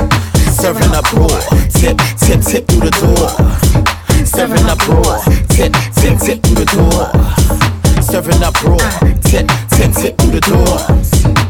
Serving 0.65 0.95
up 0.95 1.13
raw. 1.13 1.27
Tip, 1.69 1.95
tip, 2.17 2.41
tip 2.41 2.67
through 2.67 2.89
the 2.89 2.91
door. 2.97 4.25
Serving 4.25 4.65
up 4.65 4.87
raw. 4.87 5.21
Tip, 5.47 5.71
tip, 5.93 6.17
tip 6.17 6.41
through 6.41 6.55
the 6.55 6.65
door. 6.73 8.01
Serving 8.01 8.41
up 8.41 8.59
raw. 8.63 8.77
Tip, 9.21 9.47
tip, 9.69 9.93
tip 9.93 10.17
through 10.17 10.31
the 10.31 10.41
door. 10.41 11.44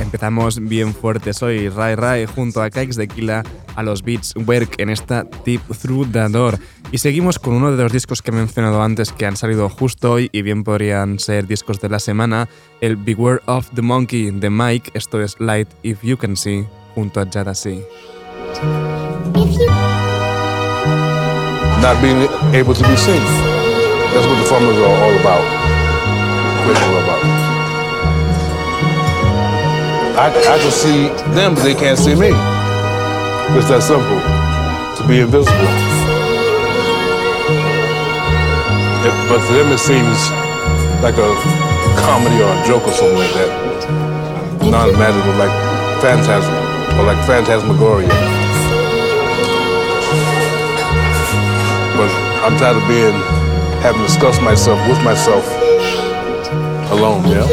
Empezamos 0.00 0.60
bien 0.60 0.94
fuerte. 0.94 1.32
Soy 1.32 1.68
Rai 1.68 1.94
Rai 1.94 2.26
junto 2.26 2.62
a 2.62 2.70
Kikes 2.70 2.96
de 2.96 3.08
Kila 3.08 3.42
a 3.74 3.82
los 3.82 4.02
beats 4.02 4.34
Work 4.36 4.78
en 4.78 4.90
esta 4.90 5.24
Tip 5.24 5.60
Through 5.80 6.12
the 6.12 6.28
Door. 6.28 6.58
Y 6.92 6.98
seguimos 6.98 7.38
con 7.38 7.54
uno 7.54 7.72
de 7.72 7.82
los 7.82 7.92
discos 7.92 8.22
que 8.22 8.30
he 8.30 8.34
mencionado 8.34 8.82
antes 8.82 9.12
que 9.12 9.26
han 9.26 9.36
salido 9.36 9.68
justo 9.68 10.12
hoy 10.12 10.28
y 10.32 10.42
bien 10.42 10.62
podrían 10.62 11.18
ser 11.18 11.46
discos 11.46 11.80
de 11.80 11.88
la 11.88 11.98
semana. 11.98 12.48
El 12.80 12.96
Beware 12.96 13.40
of 13.46 13.68
the 13.74 13.82
Monkey 13.82 14.30
de 14.30 14.50
Mike, 14.50 14.92
esto 14.94 15.20
es 15.20 15.36
Light 15.40 15.68
If 15.82 16.02
You 16.02 16.16
Can 16.16 16.36
See, 16.36 16.64
junto 16.94 17.20
a 17.20 17.26
Jadasi. 17.26 17.82
Not 21.82 22.00
being 22.00 22.28
able 22.54 22.74
to 22.74 22.88
be 22.88 22.96
seen. 22.96 23.53
That's 24.14 24.26
what 24.26 24.38
the 24.38 24.46
formulas 24.46 24.78
are 24.78 24.96
all 25.04 25.14
about. 25.18 25.44
What 26.64 26.76
all 26.86 26.96
about. 27.02 27.22
I, 30.16 30.26
I 30.30 30.58
can 30.62 30.70
see 30.70 31.08
them, 31.34 31.54
but 31.54 31.64
they 31.64 31.74
can't 31.74 31.98
see 31.98 32.14
me. 32.14 32.30
It's 33.58 33.68
that 33.68 33.82
simple. 33.82 34.20
To 34.96 35.02
be 35.08 35.20
invisible. 35.20 35.68
It- 39.04 39.20
but 39.28 39.40
to 39.46 39.52
them, 39.52 39.72
it 39.74 39.78
seems 39.82 40.18
like 41.02 41.18
a 41.18 41.28
comedy 42.06 42.38
or 42.40 42.48
a 42.54 42.60
joke 42.64 42.86
or 42.86 42.92
something 42.94 43.18
like 43.18 43.34
that. 43.34 43.50
Non-magical, 44.62 45.34
like 45.36 45.52
phantasm, 46.00 46.54
or 46.96 47.04
like 47.04 47.18
phantasmagoria. 47.26 48.08
But 51.98 52.10
I'm 52.46 52.56
tired 52.56 52.76
of 52.80 52.86
being, 52.88 53.12
having 53.84 54.00
to 54.00 54.06
discuss 54.06 54.40
myself 54.40 54.80
with 54.88 54.98
myself 55.04 55.46
alone, 56.90 57.22
yeah? 57.28 57.44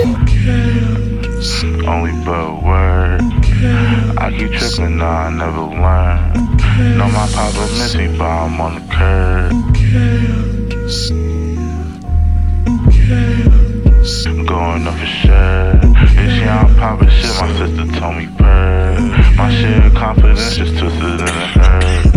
only 1.91 2.13
but 2.23 2.63
word. 2.63 3.19
I 4.17 4.31
keep 4.37 4.53
tripping, 4.53 4.95
nah, 4.95 5.27
I 5.27 5.29
never 5.29 5.59
learn. 5.59 6.33
Know 6.97 7.09
my 7.09 7.27
papa 7.33 7.67
miss 7.73 7.95
me, 7.95 8.07
but 8.17 8.23
I'm 8.23 8.61
on 8.61 8.75
the 8.75 8.81
curb. 8.93 9.51
Going 14.47 14.87
up 14.87 14.93
for 14.97 15.05
sure. 15.05 15.73
This 16.15 16.33
year 16.39 16.49
I'm 16.49 16.73
popping 16.77 17.09
shit, 17.09 17.41
my 17.41 17.47
sister 17.57 17.99
told 17.99 18.15
me 18.15 18.27
purr. 18.37 18.99
My 19.35 19.51
shit 19.53 19.93
confidence 19.95 20.55
just 20.55 20.77
twisted 20.77 21.19
in 21.19 21.27
a 21.27 21.47
hurt. 21.47 22.11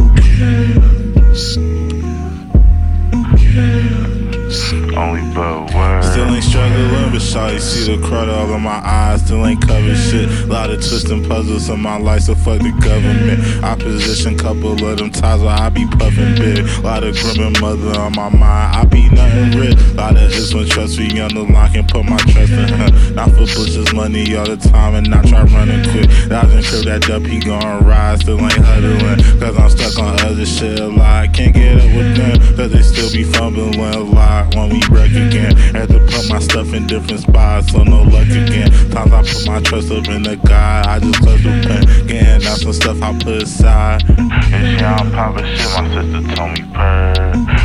News. 4.55 4.84
Only 4.97 5.23
but 5.35 5.75
word. 5.75 6.05
Still 6.05 6.33
ain't 6.33 6.45
struggling, 6.45 7.11
but 7.11 7.21
shawty 7.21 7.59
see 7.59 7.97
the 7.97 8.01
crud 8.07 8.29
all 8.33 8.55
in 8.55 8.63
my 8.63 8.81
eyes. 8.85 9.23
Still 9.25 9.45
ain't 9.45 9.61
covered 9.61 9.97
shit. 9.97 10.29
Lot 10.47 10.71
of 10.71 10.77
twisting 10.77 11.29
puzzles 11.29 11.69
in 11.69 11.81
my 11.81 11.97
life, 11.99 12.23
so 12.23 12.35
fuck 12.35 12.61
the 12.61 12.71
government. 12.81 13.65
Opposition, 13.65 14.39
couple 14.39 14.73
of 14.73 14.99
them 14.99 15.11
ties 15.11 15.41
where 15.41 15.51
I 15.51 15.69
be 15.69 15.87
puffing 15.99 16.37
big. 16.37 16.67
Lot 16.85 17.03
of 17.03 17.17
grim 17.17 17.49
and 17.49 17.61
mother 17.61 17.99
on 17.99 18.15
my 18.15 18.29
mind. 18.29 18.77
I 18.77 18.85
be 18.85 19.09
nothing 19.11 19.59
rich. 19.59 19.77
Lot 19.95 20.17
of 20.17 20.31
is 20.31 20.55
when 20.55 20.67
trust 20.67 20.99
me 20.99 21.21
on 21.21 21.35
the 21.35 21.43
line, 21.43 21.73
can 21.73 21.87
put 21.87 22.05
my 22.05 22.17
trust 22.17 22.53
in 22.53 22.69
her. 22.69 23.15
Not 23.15 23.31
for 23.31 23.47
bushes, 23.51 23.93
money 23.93 24.37
all 24.37 24.47
the 24.47 24.57
time, 24.57 24.95
and 24.95 25.11
not 25.11 25.27
try 25.27 25.43
running 25.43 25.83
quick. 25.91 26.09
Dodging 26.29 26.63
curve 26.63 26.85
that 26.85 27.11
up, 27.11 27.23
he 27.23 27.41
gon' 27.41 27.85
rise. 27.85 28.21
Still 28.21 28.41
ain't 28.41 28.53
huddling, 28.53 29.41
cause 29.41 29.59
I'm 29.59 29.71
stuck 29.71 29.99
on 29.99 30.21
other 30.21 30.47
shit 30.47 30.79
a 30.79 30.87
lot. 30.87 31.33
Can't 31.33 31.53
get 31.53 31.79
up 31.79 31.91
with 31.97 32.17
them, 32.17 32.57
cause 32.57 32.71
they 32.71 32.83
still 32.83 33.11
be 33.11 33.25
fumbling 33.25 33.75
a 33.81 33.99
lot 33.99 34.55
when 34.55 34.71
we 34.71 34.84
wreck 34.89 35.11
again. 35.11 35.57
Had 35.75 35.89
to 35.89 35.99
put 35.99 36.29
my 36.29 36.39
stuff 36.39 36.73
in 36.73 36.87
different 36.87 37.21
spots, 37.21 37.73
so 37.73 37.83
no 37.83 38.03
luck 38.03 38.29
again. 38.29 38.71
Times 38.91 39.13
I 39.13 39.23
put 39.23 39.47
my 39.47 39.61
trust 39.61 39.91
up 39.91 40.09
in 40.09 40.23
the 40.23 40.37
God, 40.37 40.87
I 40.87 40.99
just 40.99 41.21
clutch 41.21 41.43
the 41.43 41.51
pen. 41.67 42.07
Getting 42.07 42.47
out 42.47 42.59
some 42.59 42.73
stuff 42.73 43.03
I 43.03 43.13
put 43.19 43.43
aside. 43.43 44.03
And 44.09 44.79
year 44.79 44.87
I'm 44.87 45.11
popping 45.13 45.47
shit, 45.47 45.71
my 45.75 45.89
sister 45.93 46.35
told 46.35 46.53
me 46.53 46.63
purr. 46.73 47.15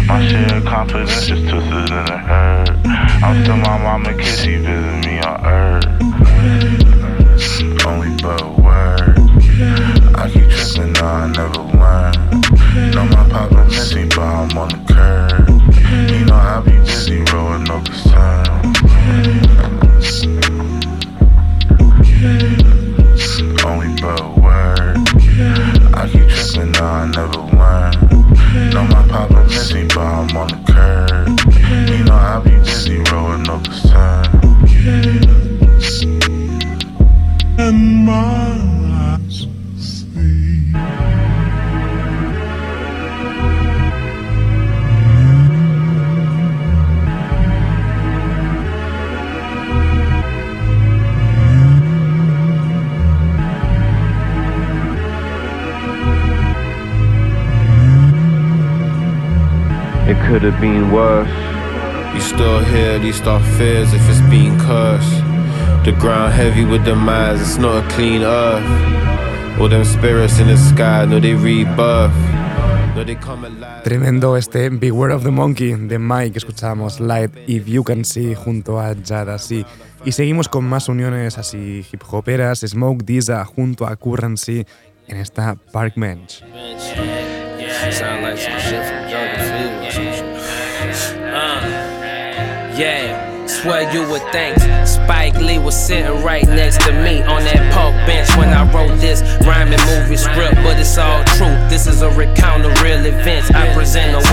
My 0.07 0.27
shit 0.27 0.65
confidence 0.65 1.27
just 1.27 1.49
twisted 1.49 1.91
in 1.91 2.09
a 2.09 2.17
hurt. 2.17 2.69
I'm 3.23 3.43
still 3.43 3.57
my 3.57 3.77
mama 3.77 4.13
kid, 4.15 4.39
she 4.39 4.55
visit 4.57 5.05
me 5.05 5.19
on 5.19 5.45
earth. 5.45 5.85
Only 7.85 8.15
but 8.21 8.59
word. 8.59 9.15
I 10.15 10.29
keep 10.31 10.49
tripping, 10.49 10.93
nah, 10.93 11.23
I 11.23 11.27
never 11.27 11.61
learn. 11.77 12.13
Know 12.91 13.05
my 13.05 13.29
papa 13.29 13.65
miss 13.65 13.93
me, 13.93 14.05
but 14.05 14.19
I'm 14.19 14.57
on 14.57 14.69
the 14.69 14.93
curb. 14.93 15.18
I'm 30.29 30.37
on 30.37 30.47
the 30.47 30.71
curb. 30.71 31.89
You 31.89 32.03
know 32.03 32.13
I 32.13 32.39
be 32.39 32.51
busy 32.59 32.99
rolling 33.11 33.43
no 33.43 33.57
It 60.49 60.59
been 60.59 60.91
worse. 60.91 61.29
You 62.15 62.21
still 62.21 62.59
hear 62.65 62.97
these 62.97 63.21
our 63.21 63.39
fears 63.55 63.93
if 63.93 64.01
it's 64.09 64.19
been 64.31 64.57
cursed. 64.57 65.21
The 65.85 65.91
ground 65.91 66.33
heavy 66.33 66.65
with 66.65 66.83
the 66.85 66.95
minds, 66.95 67.41
it's 67.41 67.59
not 67.59 67.83
a 67.83 67.87
clean 67.89 68.23
earth. 68.23 68.65
All 69.59 69.69
them 69.69 69.83
spirits 69.83 70.39
in 70.39 70.47
the 70.47 70.57
sky, 70.57 71.05
no, 71.05 71.19
they 71.19 71.35
rebirth. 71.35 72.11
Tremendo 73.83 74.35
este 74.37 74.71
Beware 74.71 75.13
of 75.13 75.23
the 75.23 75.29
Monkey 75.29 75.75
de 75.75 75.99
Mike 75.99 76.31
que 76.31 76.39
escuchamos 76.39 76.99
Light 76.99 77.31
If 77.47 77.67
You 77.67 77.83
Can 77.83 78.03
See 78.03 78.33
junto 78.33 78.79
a 78.79 78.95
Jada 78.95 79.37
C. 79.37 79.63
Y 80.03 80.13
seguimos 80.13 80.49
con 80.49 80.65
más 80.65 80.89
uniones 80.89 81.37
así 81.37 81.85
hip 81.91 82.01
hoperas, 82.09 82.61
Smoke 82.61 83.05
Dizza 83.05 83.45
junto 83.45 83.85
a 83.85 83.95
Currency 83.95 84.65
en 85.07 85.17
esta 85.17 85.55
Park 85.71 85.93
Bench. 85.95 86.43
Sound 87.91 88.23
like 88.23 88.37
some 88.37 89.48
yeah, 92.79 93.45
swear 93.45 93.91
you 93.93 94.09
would 94.09 94.23
think 94.31 94.57
Spike 94.87 95.35
Lee 95.35 95.59
was 95.59 95.75
sitting 95.75 96.23
right 96.23 96.47
next 96.47 96.79
to 96.85 96.93
me 96.93 97.21
on 97.23 97.43
that 97.43 97.73
park 97.73 97.93
bench 98.07 98.29
when 98.37 98.47
I 98.49 98.63
wrote 98.71 98.97
this 98.99 99.21
rhyming 99.45 99.83
movie 99.85 100.15
script, 100.15 100.55
but 100.63 100.79
it's 100.79 100.97
all 100.97 101.21
true. 101.35 101.51
This 101.67 101.87
is 101.87 102.01
a 102.01 102.09
recount 102.11 102.63
of 102.63 102.71
real 102.81 103.05
events. 103.05 103.51
I 103.51 103.73
present 103.73 104.15
a 104.15 104.28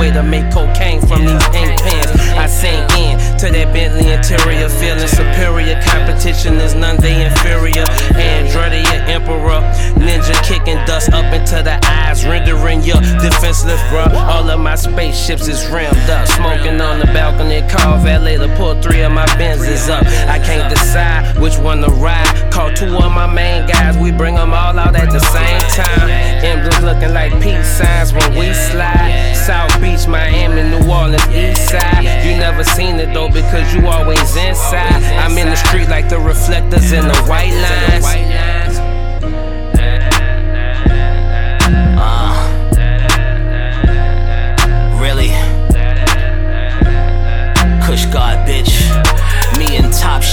defenseless, 13.31 13.81
bruh. 13.91 14.13
All 14.15 14.49
of 14.49 14.61
my 14.61 14.75
spaceships 14.75 15.49
is 15.49 15.67
rimmed 15.69 16.11
up, 16.11 16.27
smoking 16.29 16.81
on 16.81 16.99
the 16.99 17.07
balcony. 17.07 17.61
Call 17.69 17.99
valet 17.99 18.37
to 18.37 18.49
pull 18.57 18.81
three 18.81 19.03
of 19.03 19.13
my 19.13 19.27
Benzes 19.39 19.89
up. 19.89 20.07
I 20.29 20.39
can't 20.39 20.71
decide 20.71 21.39
which 21.39 21.59
one 21.59 21.81
to 21.83 21.91
ride. 21.91 22.53
Call 22.53 22.73
two 22.73 22.97
of 22.97 23.13
my 23.13 23.27
main 23.27 23.67
guys, 23.67 23.97
we 23.97 24.13
bring 24.13 24.35
them 24.35 24.53
all 24.53 24.79
out 24.79 24.95
at 24.97 25.11
the 25.11 25.21
same 25.21 25.61
time. 25.75 26.09
Emblems 26.45 26.83
looking 26.83 27.13
like 27.13 27.33
peace 27.43 27.67
signs 27.67 28.13
when 28.13 28.31
we 28.39 28.53
slide. 28.55 29.35
South 29.35 29.81
Beach, 29.81 30.07
Miami, 30.07 30.63
New 30.63 30.91
Orleans, 30.91 31.27
East 31.29 31.71
Side. 31.71 32.05
You 32.25 32.37
never 32.37 32.65
seen 32.65 32.97
it 32.97 33.13
though 33.13 33.29
because 33.29 33.75
you 33.75 33.87
always 33.87 34.37
inside. 34.37 35.03
I'm 35.23 35.37
in 35.39 35.49
the 35.51 35.57
street 35.57 35.89
like 35.89 36.09
the 36.09 36.19
reflectors 36.19 36.93
in 36.93 37.07
the 37.07 37.19
white 37.25 37.55
lines. 37.55 38.26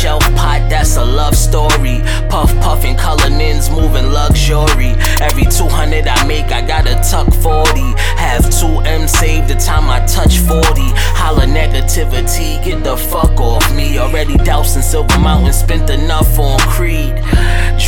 Shelf 0.03 0.23
pot, 0.35 0.67
that's 0.69 0.97
a 0.97 1.05
love 1.05 1.33
story. 1.33 2.01
Puff 2.29 2.51
puffin' 2.59 2.97
Cullinans 2.97 3.71
moving 3.71 4.11
luxury. 4.11 4.91
Every 5.21 5.45
200 5.45 6.07
I 6.07 6.27
make, 6.27 6.51
I 6.51 6.61
gotta 6.61 6.95
tuck 7.09 7.33
40. 7.41 7.93
Have 8.19 8.43
2 8.59 8.81
M 8.83 9.07
saved 9.07 9.47
the 9.47 9.55
time 9.55 9.89
I 9.89 10.05
touch 10.05 10.39
40. 10.39 10.91
Holla 11.15 11.45
negativity, 11.45 12.61
get 12.65 12.83
the 12.83 12.97
fuck 12.97 13.39
off 13.39 13.65
me. 13.73 13.97
Already 13.97 14.35
dousing 14.39 14.81
Silver 14.81 15.19
Mountain, 15.19 15.53
spent 15.53 15.89
enough 15.89 16.37
on 16.37 16.59
Creed. 16.59 17.15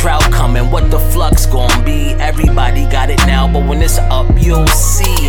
Drought 0.00 0.30
coming, 0.30 0.70
what 0.70 0.90
the 0.90 0.98
flux 0.98 1.46
gon' 1.46 1.84
be? 1.84 2.12
Everybody 2.20 2.84
got 2.86 3.08
it 3.08 3.18
now, 3.26 3.50
but 3.50 3.66
when 3.66 3.80
it's 3.80 3.98
up, 3.98 4.26
you'll 4.38 4.66
see. 4.66 5.28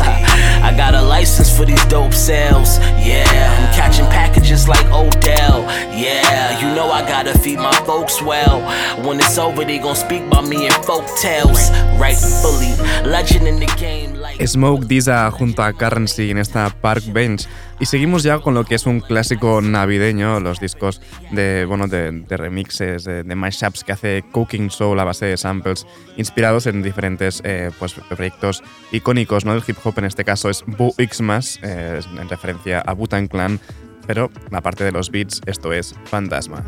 I 0.00 0.74
got 0.76 0.94
a 0.94 1.02
license 1.02 1.54
for 1.54 1.64
these 1.64 1.84
dope 1.86 2.14
sales. 2.14 2.78
Yeah, 2.98 3.24
I'm 3.28 3.74
catching 3.74 4.06
packages 4.06 4.66
like 4.66 4.84
Odell. 4.86 5.62
Yeah, 5.92 6.58
you 6.58 6.74
know 6.74 6.90
I 6.90 7.02
gotta 7.06 7.38
feed 7.38 7.58
my 7.58 7.72
folks 7.86 8.22
well. 8.22 8.60
When 9.06 9.18
it's 9.18 9.36
over, 9.38 9.64
they 9.64 9.78
gon' 9.78 9.94
speak 9.94 10.22
about 10.22 10.48
me 10.48 10.66
in 10.66 10.72
folk 10.82 11.06
tales. 11.20 11.70
Rightfully, 12.00 12.74
legend 13.08 13.46
in 13.46 13.60
the 13.60 13.72
game. 13.78 14.17
Smoke 14.44 14.86
Dizza 14.86 15.30
junto 15.30 15.62
a 15.62 15.72
Currency 15.72 16.30
en 16.30 16.38
esta 16.38 16.70
Park 16.70 17.04
Bench. 17.12 17.48
Y 17.80 17.86
seguimos 17.86 18.22
ya 18.22 18.38
con 18.38 18.54
lo 18.54 18.64
que 18.64 18.74
es 18.74 18.86
un 18.86 19.00
clásico 19.00 19.60
navideño, 19.60 20.40
los 20.40 20.60
discos 20.60 21.00
de, 21.30 21.64
bueno, 21.66 21.86
de, 21.86 22.24
remixes, 22.28 23.04
de, 23.04 23.22
de 23.22 23.34
mashups 23.34 23.84
que 23.84 23.92
hace 23.92 24.24
Cooking 24.32 24.70
Soul 24.70 24.98
a 24.98 25.04
base 25.04 25.26
de 25.26 25.36
samples 25.36 25.86
inspirados 26.16 26.66
en 26.66 26.82
diferentes 26.82 27.40
eh, 27.44 27.70
pues, 27.78 27.94
proyectos 28.08 28.62
icónicos 28.92 29.44
¿no? 29.44 29.54
del 29.54 29.62
hip 29.66 29.76
hop. 29.84 29.98
En 29.98 30.06
este 30.06 30.24
caso 30.24 30.50
es 30.50 30.64
Boo 30.66 30.94
Xmas, 30.98 31.60
eh, 31.62 32.00
en 32.18 32.28
referencia 32.28 32.80
a 32.80 32.94
Wu-Tang 32.94 33.28
Clan, 33.28 33.60
pero 34.06 34.30
la 34.50 34.60
parte 34.60 34.84
de 34.84 34.92
los 34.92 35.10
beats, 35.10 35.40
esto 35.46 35.72
es 35.72 35.94
Fantasma. 36.06 36.64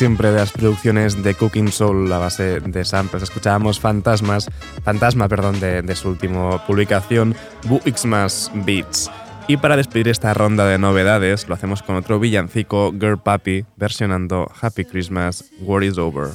siempre 0.00 0.30
de 0.30 0.38
las 0.38 0.50
producciones 0.50 1.22
de 1.22 1.34
Cooking 1.34 1.70
Soul 1.70 2.10
a 2.10 2.16
base 2.16 2.60
de 2.60 2.84
samples. 2.86 3.22
Escuchábamos 3.22 3.80
Fantasmas, 3.80 4.48
Fantasma 4.82 5.28
perdón, 5.28 5.60
de, 5.60 5.94
su 5.94 6.08
última 6.08 6.66
publicación, 6.66 7.34
Bu 7.64 7.82
Xmas 7.84 8.50
Beats. 8.54 9.10
Y 9.46 9.58
para 9.58 9.76
despedir 9.76 10.08
esta 10.08 10.32
ronda 10.32 10.64
de 10.64 10.78
novedades, 10.78 11.46
lo 11.50 11.54
hacemos 11.54 11.82
con 11.82 11.96
otro 11.96 12.18
villancico, 12.18 12.92
Girl 12.98 13.20
Papi, 13.20 13.66
versionando 13.76 14.50
Happy 14.62 14.86
Christmas, 14.86 15.44
War 15.60 15.84
is 15.84 15.98
Over. 15.98 16.30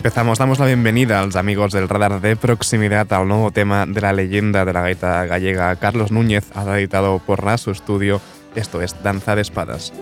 empezamos, 0.00 0.38
damos 0.38 0.58
la 0.58 0.64
bienvenida 0.64 1.20
a 1.20 1.26
los 1.26 1.36
amigos 1.36 1.72
del 1.74 1.86
radar 1.86 2.22
de 2.22 2.34
proximidad 2.34 3.12
al 3.12 3.28
nuevo 3.28 3.50
tema 3.50 3.84
de 3.84 4.00
la 4.00 4.14
leyenda 4.14 4.64
de 4.64 4.72
la 4.72 4.80
gaita 4.80 5.26
gallega 5.26 5.76
Carlos 5.76 6.10
Núñez, 6.10 6.46
ha 6.54 6.64
editado 6.78 7.18
por 7.18 7.44
RAS 7.44 7.60
su 7.60 7.70
estudio. 7.70 8.18
Esto 8.54 8.80
es 8.80 9.02
Danza 9.02 9.36
de 9.36 9.42
Espadas. 9.42 9.92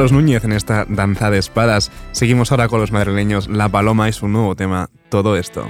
Carlos 0.00 0.12
Núñez 0.12 0.44
en 0.44 0.52
esta 0.52 0.86
danza 0.88 1.30
de 1.30 1.36
espadas. 1.36 1.92
Seguimos 2.12 2.50
ahora 2.50 2.68
con 2.68 2.80
los 2.80 2.90
madrileños 2.90 3.48
La 3.48 3.68
Paloma 3.68 4.08
y 4.08 4.14
su 4.14 4.28
nuevo 4.28 4.56
tema, 4.56 4.88
Todo 5.10 5.36
esto. 5.36 5.66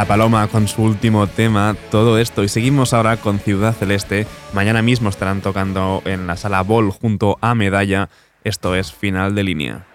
La 0.00 0.06
Paloma 0.06 0.48
con 0.48 0.66
su 0.66 0.82
último 0.82 1.26
tema, 1.26 1.76
todo 1.90 2.16
esto. 2.16 2.42
Y 2.42 2.48
seguimos 2.48 2.94
ahora 2.94 3.18
con 3.18 3.38
Ciudad 3.38 3.74
Celeste. 3.74 4.26
Mañana 4.54 4.80
mismo 4.80 5.10
estarán 5.10 5.42
tocando 5.42 6.00
en 6.06 6.26
la 6.26 6.38
sala 6.38 6.62
Ball 6.62 6.90
junto 6.90 7.36
a 7.42 7.54
Medalla. 7.54 8.08
Esto 8.42 8.74
es 8.74 8.94
final 8.94 9.34
de 9.34 9.44
línea. 9.44 9.86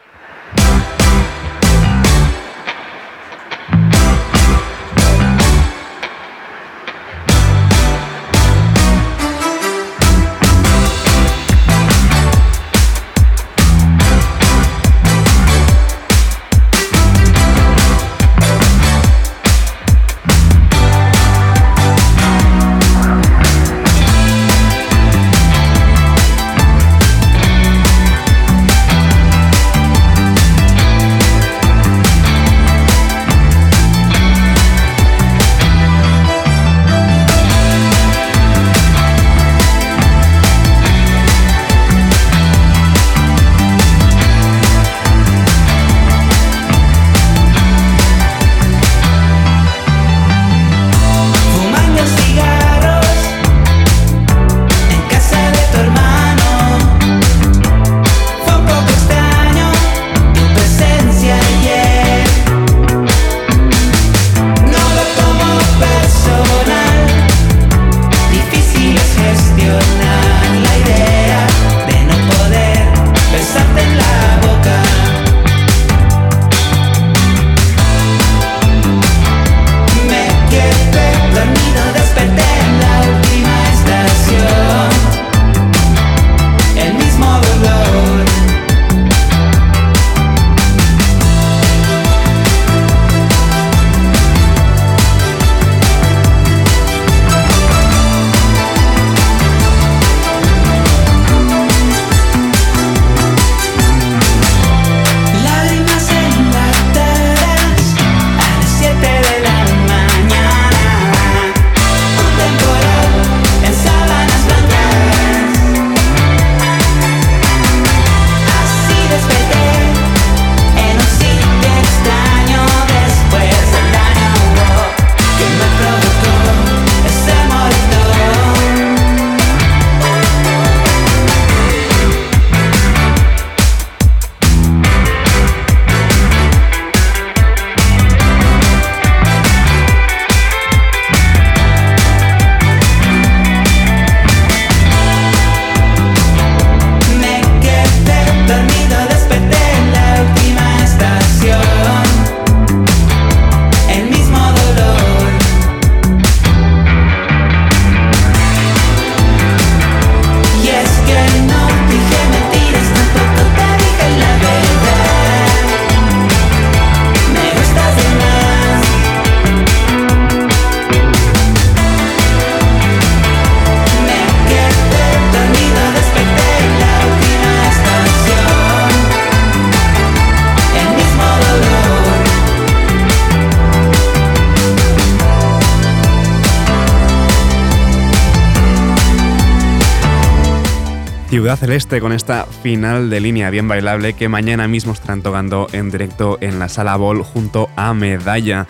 Ciudad 191.45 191.59
Celeste 191.59 192.01
con 192.01 192.11
esta 192.11 192.45
final 192.45 193.11
de 193.11 193.19
línea 193.19 193.51
bien 193.51 193.67
bailable 193.67 194.13
que 194.13 194.27
mañana 194.27 194.67
mismo 194.67 194.93
estarán 194.93 195.21
tocando 195.21 195.67
en 195.73 195.91
directo 195.91 196.39
en 196.41 196.57
la 196.57 196.69
sala 196.69 196.97
Ball 196.97 197.21
junto 197.21 197.69
a 197.75 197.93
Medalla. 197.93 198.65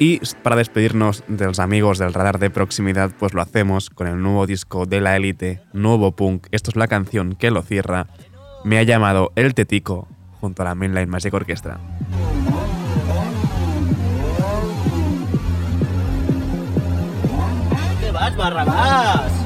Y 0.00 0.18
para 0.42 0.56
despedirnos 0.56 1.22
de 1.28 1.44
los 1.46 1.60
amigos 1.60 1.98
del 1.98 2.12
radar 2.12 2.40
de 2.40 2.50
proximidad, 2.50 3.12
pues 3.16 3.32
lo 3.32 3.42
hacemos 3.42 3.90
con 3.90 4.08
el 4.08 4.20
nuevo 4.20 4.44
disco 4.44 4.86
de 4.86 5.00
la 5.00 5.14
élite, 5.14 5.60
Nuevo 5.72 6.16
Punk. 6.16 6.48
Esto 6.50 6.72
es 6.72 6.76
la 6.76 6.88
canción 6.88 7.36
que 7.36 7.52
lo 7.52 7.62
cierra. 7.62 8.08
Me 8.64 8.78
ha 8.78 8.82
llamado 8.82 9.30
El 9.36 9.54
Tetico 9.54 10.08
junto 10.40 10.62
a 10.62 10.64
la 10.64 10.74
Mainline 10.74 11.08
Magic 11.08 11.32
Orchestra. 11.32 11.78
¿Qué 18.00 18.10
vas, 18.10 18.36
Barrabás? 18.36 19.45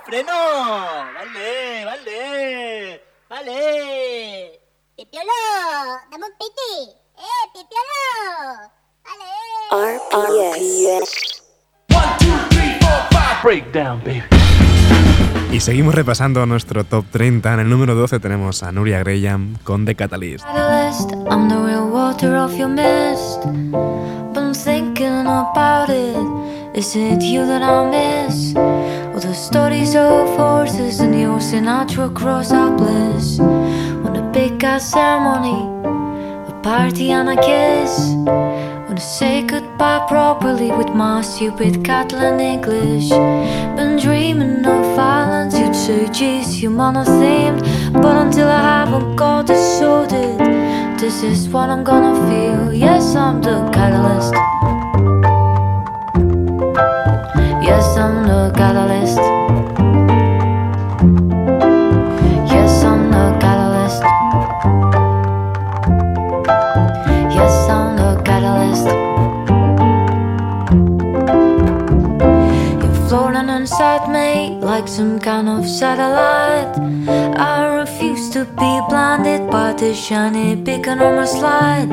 El 0.00 0.06
freno! 0.06 0.32
¡Vale, 1.14 1.84
vale! 1.84 3.02
¡Vale! 3.28 4.60
Pipiolo, 4.96 5.32
dame 6.10 6.26
un 6.26 6.32
piti. 6.38 6.90
Eh, 7.16 7.44
Pipiolo. 7.54 8.70
Dale. 9.04 9.98
RPS. 9.98 11.42
Breakdown, 13.42 14.02
baby. 14.04 14.22
Y 15.52 15.60
seguimos 15.60 15.94
repasando 15.94 16.44
nuestro 16.46 16.84
top 16.84 17.06
30. 17.10 17.54
En 17.54 17.60
el 17.60 17.70
número 17.70 17.94
12 17.94 18.20
tenemos 18.20 18.62
a 18.62 18.70
Nuria 18.70 19.02
Graham 19.02 19.56
con 19.64 19.84
The 19.84 19.94
Catalyst. 19.94 20.44
Catalyst, 20.44 21.12
I'm 21.30 21.48
the 21.48 21.56
real 21.56 21.88
water 21.90 22.36
of 22.36 22.54
your 22.56 22.68
mist. 22.68 23.44
But 24.32 24.42
I'm 24.42 24.54
thinking 24.54 25.26
about 25.26 25.88
it. 25.88 26.16
Is 26.74 26.94
it 26.94 27.22
you 27.22 27.44
that 27.46 27.62
I 27.62 27.90
miss? 27.90 28.54
The 29.20 29.34
stories 29.34 29.94
of 29.94 30.34
horses 30.38 31.00
and 31.00 31.14
your 31.14 31.40
Sinatra 31.40 32.08
cross 32.14 32.52
our 32.52 32.74
bliss. 32.74 33.38
When 33.38 34.16
a 34.16 34.30
big 34.32 34.64
ass 34.64 34.92
ceremony, 34.92 35.60
a 36.48 36.60
party 36.62 37.10
and 37.10 37.28
a 37.28 37.36
kiss. 37.36 38.14
Wanna 38.24 38.98
say 38.98 39.42
goodbye 39.42 40.06
properly 40.08 40.70
with 40.72 40.88
my 40.88 41.20
stupid 41.20 41.84
Catalan 41.84 42.40
English. 42.40 43.10
Been 43.10 43.98
dreaming 43.98 44.64
of 44.64 44.96
violence, 44.96 45.58
you'd 45.58 45.76
say, 45.76 46.08
geez, 46.08 46.62
you 46.62 46.70
monothemed. 46.70 47.60
But 47.92 48.16
until 48.16 48.48
I 48.48 48.62
haven't 48.62 49.16
got 49.16 49.46
this 49.46 49.78
sorted, 49.78 50.38
this 50.98 51.22
is 51.22 51.46
what 51.50 51.68
I'm 51.68 51.84
gonna 51.84 52.14
feel. 52.26 52.72
Yes, 52.72 53.14
I'm 53.14 53.42
the 53.42 53.68
catalyst. 53.70 54.49
Inside 74.00 74.12
me 74.12 74.60
like 74.60 74.88
some 74.88 75.18
kind 75.18 75.48
of 75.48 75.66
satellite. 75.66 76.76
I 77.38 77.76
refuse 77.76 78.30
to 78.30 78.44
be 78.44 78.80
blinded 78.88 79.50
by 79.50 79.72
the 79.72 79.94
shiny 79.94 80.56
beacon 80.56 81.00
on 81.00 81.16
my 81.16 81.24
slide. 81.24 81.90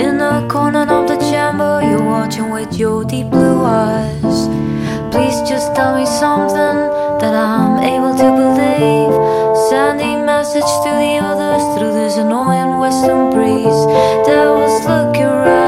In 0.00 0.18
the 0.18 0.46
corner 0.50 0.82
of 0.82 1.08
the 1.08 1.16
chamber, 1.16 1.80
you're 1.82 2.04
watching 2.04 2.50
with 2.50 2.78
your 2.78 3.04
deep 3.04 3.30
blue 3.30 3.64
eyes. 3.64 4.48
Please 5.12 5.38
just 5.48 5.74
tell 5.74 5.96
me 5.96 6.06
something 6.06 6.78
that 7.20 7.34
I'm 7.34 7.78
able 7.82 8.14
to 8.16 8.28
believe. 8.40 9.14
Sending 9.68 10.24
message 10.24 10.70
to 10.84 10.90
the 11.02 11.18
others 11.22 11.62
through 11.78 11.92
this 11.92 12.16
annoying 12.16 12.78
western 12.78 13.30
breeze. 13.30 13.80
That 14.26 14.48
was 14.48 14.84
looking 14.86 15.24
right 15.24 15.67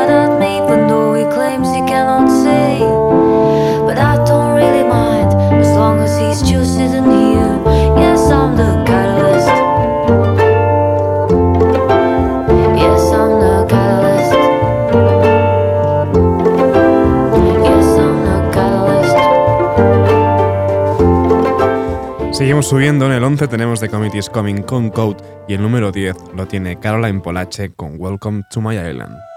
subiendo, 22.70 23.06
en 23.06 23.12
el 23.12 23.24
11 23.24 23.48
tenemos 23.48 23.80
The 23.80 23.88
Committee 23.88 24.18
is 24.18 24.30
Coming 24.30 24.62
con 24.62 24.90
Code 24.90 25.16
y 25.48 25.54
el 25.54 25.60
número 25.60 25.90
10 25.90 26.14
lo 26.36 26.46
tiene 26.46 26.78
Caroline 26.78 27.18
Polache 27.18 27.72
con 27.74 27.96
Welcome 27.98 28.44
to 28.48 28.60
My 28.60 28.76
Island. 28.76 29.29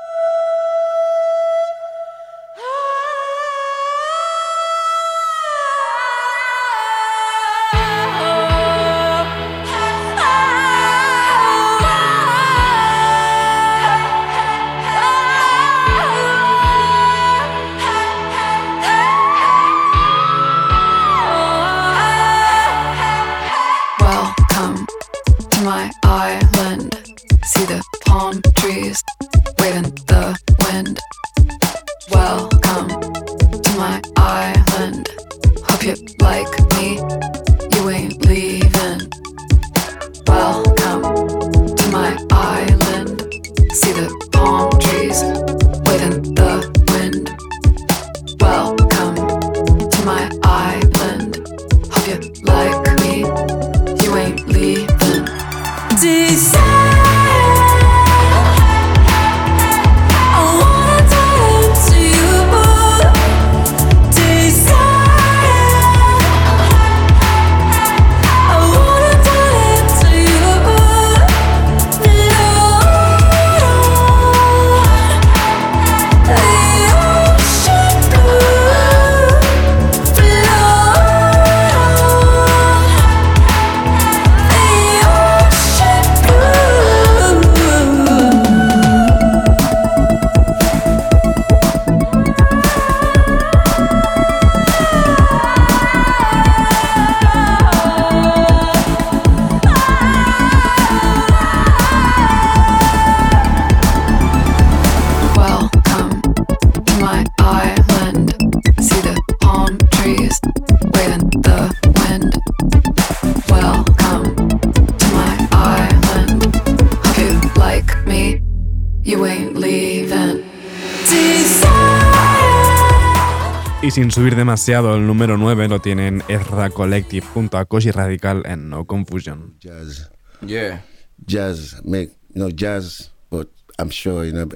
Sin 123.93 124.09
subir 124.09 124.35
demasiado, 124.35 124.95
el 124.95 125.05
número 125.05 125.37
9 125.37 125.67
lo 125.67 125.79
tienen 125.79 126.23
Ezra 126.27 126.71
Collective 126.71 127.23
junto 127.33 127.59
a 127.59 127.65
Koshi 127.65 127.91
Radical 127.91 128.41
en 128.45 128.67
No 128.69 128.85
Confusion. 128.85 129.55
Jazz. 129.59 130.09
Yeah. 130.41 130.81
Jazz 131.27 131.79
make 131.85 132.09
you 132.33 132.41
know 132.41 132.49
jazz, 132.49 133.11
but 133.29 133.49
I'm 133.77 133.91
sure 133.91 134.25
you 134.25 134.33
know 134.33 134.47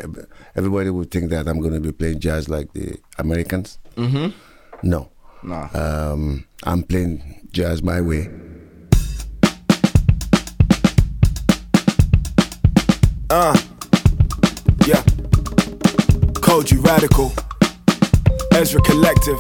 everybody 0.56 0.90
would 0.90 1.12
think 1.12 1.30
that 1.30 1.48
I'm 1.48 1.60
going 1.62 1.74
to 1.76 1.80
be 1.80 1.92
playing 1.92 2.20
jazz 2.20 2.50
like 2.50 2.74
the 2.74 2.98
Americans. 3.20 3.78
Mhm. 3.96 4.34
No. 4.82 5.12
Nah. 5.44 5.70
Um, 5.76 6.46
I'm 6.64 6.82
playing 6.82 7.22
jazz 7.52 7.84
my 7.84 8.02
way. 8.02 8.30
Uh, 13.30 13.56
yeah. 14.88 15.04
Koji 16.42 16.84
Radical. 16.84 17.32
Ezra 18.60 18.82
Collective. 18.82 19.40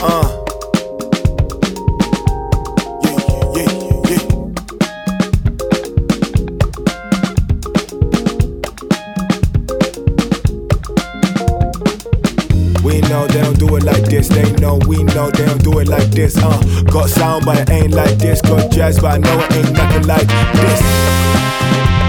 Uh. 0.00 0.44
We 12.84 13.00
know 13.00 13.26
they 13.26 13.42
don't 13.42 13.58
do 13.58 13.74
it 13.74 13.82
like 13.82 14.04
this. 14.04 14.28
They 14.28 14.52
know 14.52 14.78
we 14.86 15.02
know 15.02 15.32
they 15.32 15.44
don't 15.44 15.64
do 15.64 15.80
it 15.80 15.88
like 15.88 16.12
this. 16.12 16.36
Uh, 16.36 16.62
got 16.92 17.08
sound, 17.10 17.44
but 17.44 17.58
it 17.58 17.70
ain't 17.70 17.92
like 17.92 18.18
this. 18.18 18.40
Got 18.40 18.70
jazz, 18.70 19.00
but 19.00 19.14
I 19.14 19.18
know 19.18 19.36
it 19.36 19.52
ain't 19.52 19.72
nothing 19.72 20.06
like 20.06 20.28
this. 20.28 22.07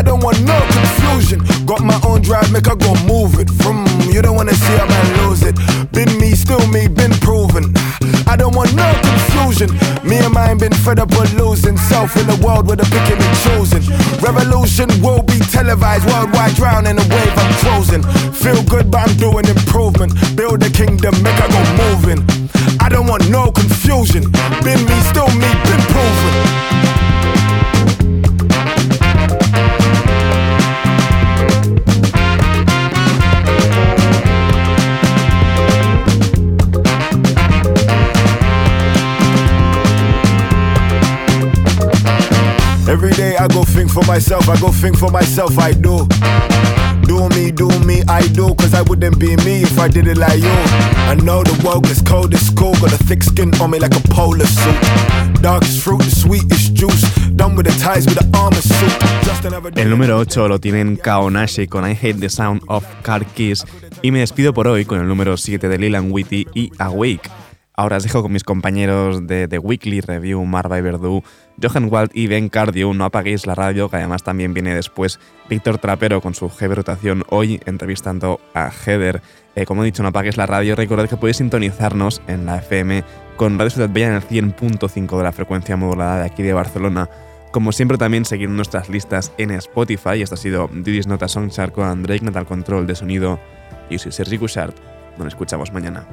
I 0.00 0.02
don't 0.02 0.24
want 0.24 0.40
no 0.48 0.56
confusion. 0.72 1.44
Got 1.66 1.84
my 1.84 2.00
own 2.08 2.22
drive, 2.22 2.50
make 2.50 2.66
I 2.66 2.74
go 2.74 2.96
move 3.04 3.38
it. 3.38 3.50
From 3.60 3.84
you 4.08 4.22
don't 4.22 4.34
wanna 4.34 4.54
see 4.54 4.72
a 4.80 4.86
man 4.86 5.28
lose 5.28 5.42
it. 5.42 5.54
Been 5.92 6.08
me, 6.18 6.32
still 6.32 6.64
me, 6.68 6.88
been 6.88 7.12
proven. 7.20 7.68
I 8.24 8.34
don't 8.34 8.56
want 8.56 8.72
no 8.74 8.88
confusion. 9.04 9.68
Me 10.02 10.16
and 10.16 10.32
mine 10.32 10.56
been 10.56 10.72
fed 10.72 11.00
up 11.00 11.10
with 11.10 11.34
losing. 11.34 11.76
Self 11.76 12.16
in 12.16 12.24
a 12.30 12.36
world 12.40 12.66
where 12.66 12.76
the 12.80 12.88
picking 12.88 13.20
and 13.20 13.36
choosing. 13.44 13.84
Revolution 14.24 14.88
will 15.04 15.20
be 15.20 15.36
televised, 15.52 16.08
worldwide 16.08 16.54
drowning 16.54 16.96
a 16.96 17.04
wave 17.12 17.36
I'm 17.36 17.52
closing. 17.60 18.02
Feel 18.32 18.64
good, 18.72 18.90
but 18.90 19.04
I'm 19.04 19.14
doing 19.18 19.44
improvement. 19.52 20.16
Build 20.34 20.62
a 20.62 20.70
kingdom, 20.70 21.12
make 21.22 21.36
I 21.36 21.46
go 21.52 21.60
moving. 21.76 22.24
I 22.80 22.88
don't 22.88 23.06
want 23.06 23.28
no 23.28 23.52
confusion. 23.52 24.32
Been 24.64 24.80
me, 24.80 24.96
still 25.12 25.28
me, 25.36 25.50
been 25.68 25.84
proven. 25.92 26.99
I 43.40 43.48
go 43.48 43.64
think 43.64 43.90
for 43.90 44.04
myself, 44.04 44.50
I 44.50 44.60
go 44.60 44.68
think 44.68 44.98
for 44.98 45.10
myself, 45.10 45.58
I 45.58 45.72
do. 45.72 46.06
Do 47.08 47.26
me, 47.30 47.50
do 47.50 47.70
me, 47.86 48.02
I 48.06 48.20
do, 48.28 48.54
cause 48.54 48.74
I 48.74 48.82
wouldn't 48.82 49.18
be 49.18 49.34
me 49.36 49.62
if 49.62 49.78
I 49.78 49.88
did 49.88 50.06
it 50.08 50.18
like 50.18 50.40
you. 50.40 50.56
I 51.08 51.14
know 51.14 51.42
the 51.42 51.58
world 51.64 51.84
gets 51.84 52.02
cold, 52.02 52.34
it's 52.34 52.50
cool, 52.50 52.74
got 52.74 52.92
a 52.92 52.98
thick 53.04 53.22
skin 53.22 53.58
on 53.58 53.70
me 53.70 53.78
like 53.78 53.96
a 53.96 54.08
polar 54.08 54.44
suit. 54.44 54.76
Darkest 55.40 55.82
fruit, 55.82 56.02
the 56.02 56.10
sweetest 56.10 56.74
juice, 56.74 57.00
done 57.34 57.56
with 57.56 57.64
the 57.64 57.72
ties 57.82 58.04
with 58.04 58.18
the 58.18 58.30
El 59.80 59.88
número 59.88 60.18
8 60.18 60.46
lo 60.46 60.58
tienen 60.58 60.96
Kaonashi 60.96 61.66
con 61.66 61.88
I 61.88 61.94
Hate 61.94 62.20
the 62.20 62.28
Sound 62.28 62.60
of 62.68 62.84
Car 63.02 63.24
Keys 63.24 63.64
y 64.02 64.10
me 64.10 64.18
despido 64.18 64.52
por 64.52 64.68
hoy 64.68 64.84
con 64.84 65.00
el 65.00 65.08
número 65.08 65.38
7 65.38 65.66
de 65.66 65.78
Lilan 65.78 66.12
Witty 66.12 66.46
y 66.52 66.70
Awake. 66.78 67.30
Ahora 67.80 67.96
os 67.96 68.02
dejo 68.02 68.20
con 68.20 68.32
mis 68.32 68.44
compañeros 68.44 69.26
de 69.26 69.48
The 69.48 69.58
Weekly 69.58 70.02
Review, 70.02 70.44
Marva 70.44 70.76
y 70.76 70.82
Verdú, 70.82 71.22
Johan 71.62 71.88
Wald 71.90 72.10
y 72.14 72.26
Ben 72.26 72.48
Cardio. 72.48 72.92
No 72.94 73.04
apaguéis 73.04 73.46
la 73.46 73.54
radio, 73.54 73.88
que 73.88 73.96
además 73.96 74.22
también 74.22 74.54
viene 74.54 74.74
después 74.74 75.20
Víctor 75.48 75.78
Trapero 75.78 76.20
con 76.20 76.34
su 76.34 76.48
heavy 76.48 76.74
rotación 76.74 77.24
hoy 77.28 77.60
entrevistando 77.66 78.40
a 78.54 78.70
Heather. 78.70 79.22
Eh, 79.54 79.66
como 79.66 79.82
he 79.82 79.86
dicho, 79.86 80.02
no 80.02 80.10
apaguéis 80.10 80.36
la 80.36 80.46
radio. 80.46 80.76
Recordad 80.76 81.08
que 81.08 81.16
podéis 81.16 81.38
sintonizarnos 81.38 82.22
en 82.26 82.46
la 82.46 82.58
FM 82.58 83.04
con 83.36 83.58
Radio 83.58 83.70
Ciudad 83.70 83.90
Bella 83.90 84.08
en 84.08 84.14
el 84.14 84.22
100.5 84.22 85.16
de 85.16 85.24
la 85.24 85.32
frecuencia 85.32 85.76
modulada 85.76 86.20
de 86.20 86.26
aquí 86.26 86.42
de 86.42 86.52
Barcelona. 86.52 87.08
Como 87.50 87.72
siempre, 87.72 87.98
también 87.98 88.24
seguir 88.24 88.48
nuestras 88.48 88.88
listas 88.88 89.32
en 89.36 89.50
Spotify. 89.50 90.22
Esto 90.22 90.36
ha 90.36 90.38
sido 90.38 90.70
Didis 90.72 91.08
Nota 91.08 91.26
Songchart 91.26 91.74
con 91.74 92.02
Drake 92.02 92.24
Natal 92.24 92.46
Control 92.46 92.86
de 92.86 92.94
sonido. 92.94 93.40
Y 93.88 93.98
Sergi 93.98 94.38
Cushart. 94.38 94.76
Nos 95.18 95.28
escuchamos 95.28 95.72
mañana. 95.72 96.06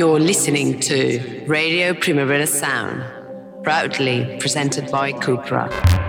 You're 0.00 0.18
listening 0.18 0.80
to 0.80 1.44
Radio 1.46 1.92
Primavera 1.92 2.46
Sound, 2.46 3.04
proudly 3.62 4.38
presented 4.40 4.90
by 4.90 5.12
Cupra. 5.12 5.99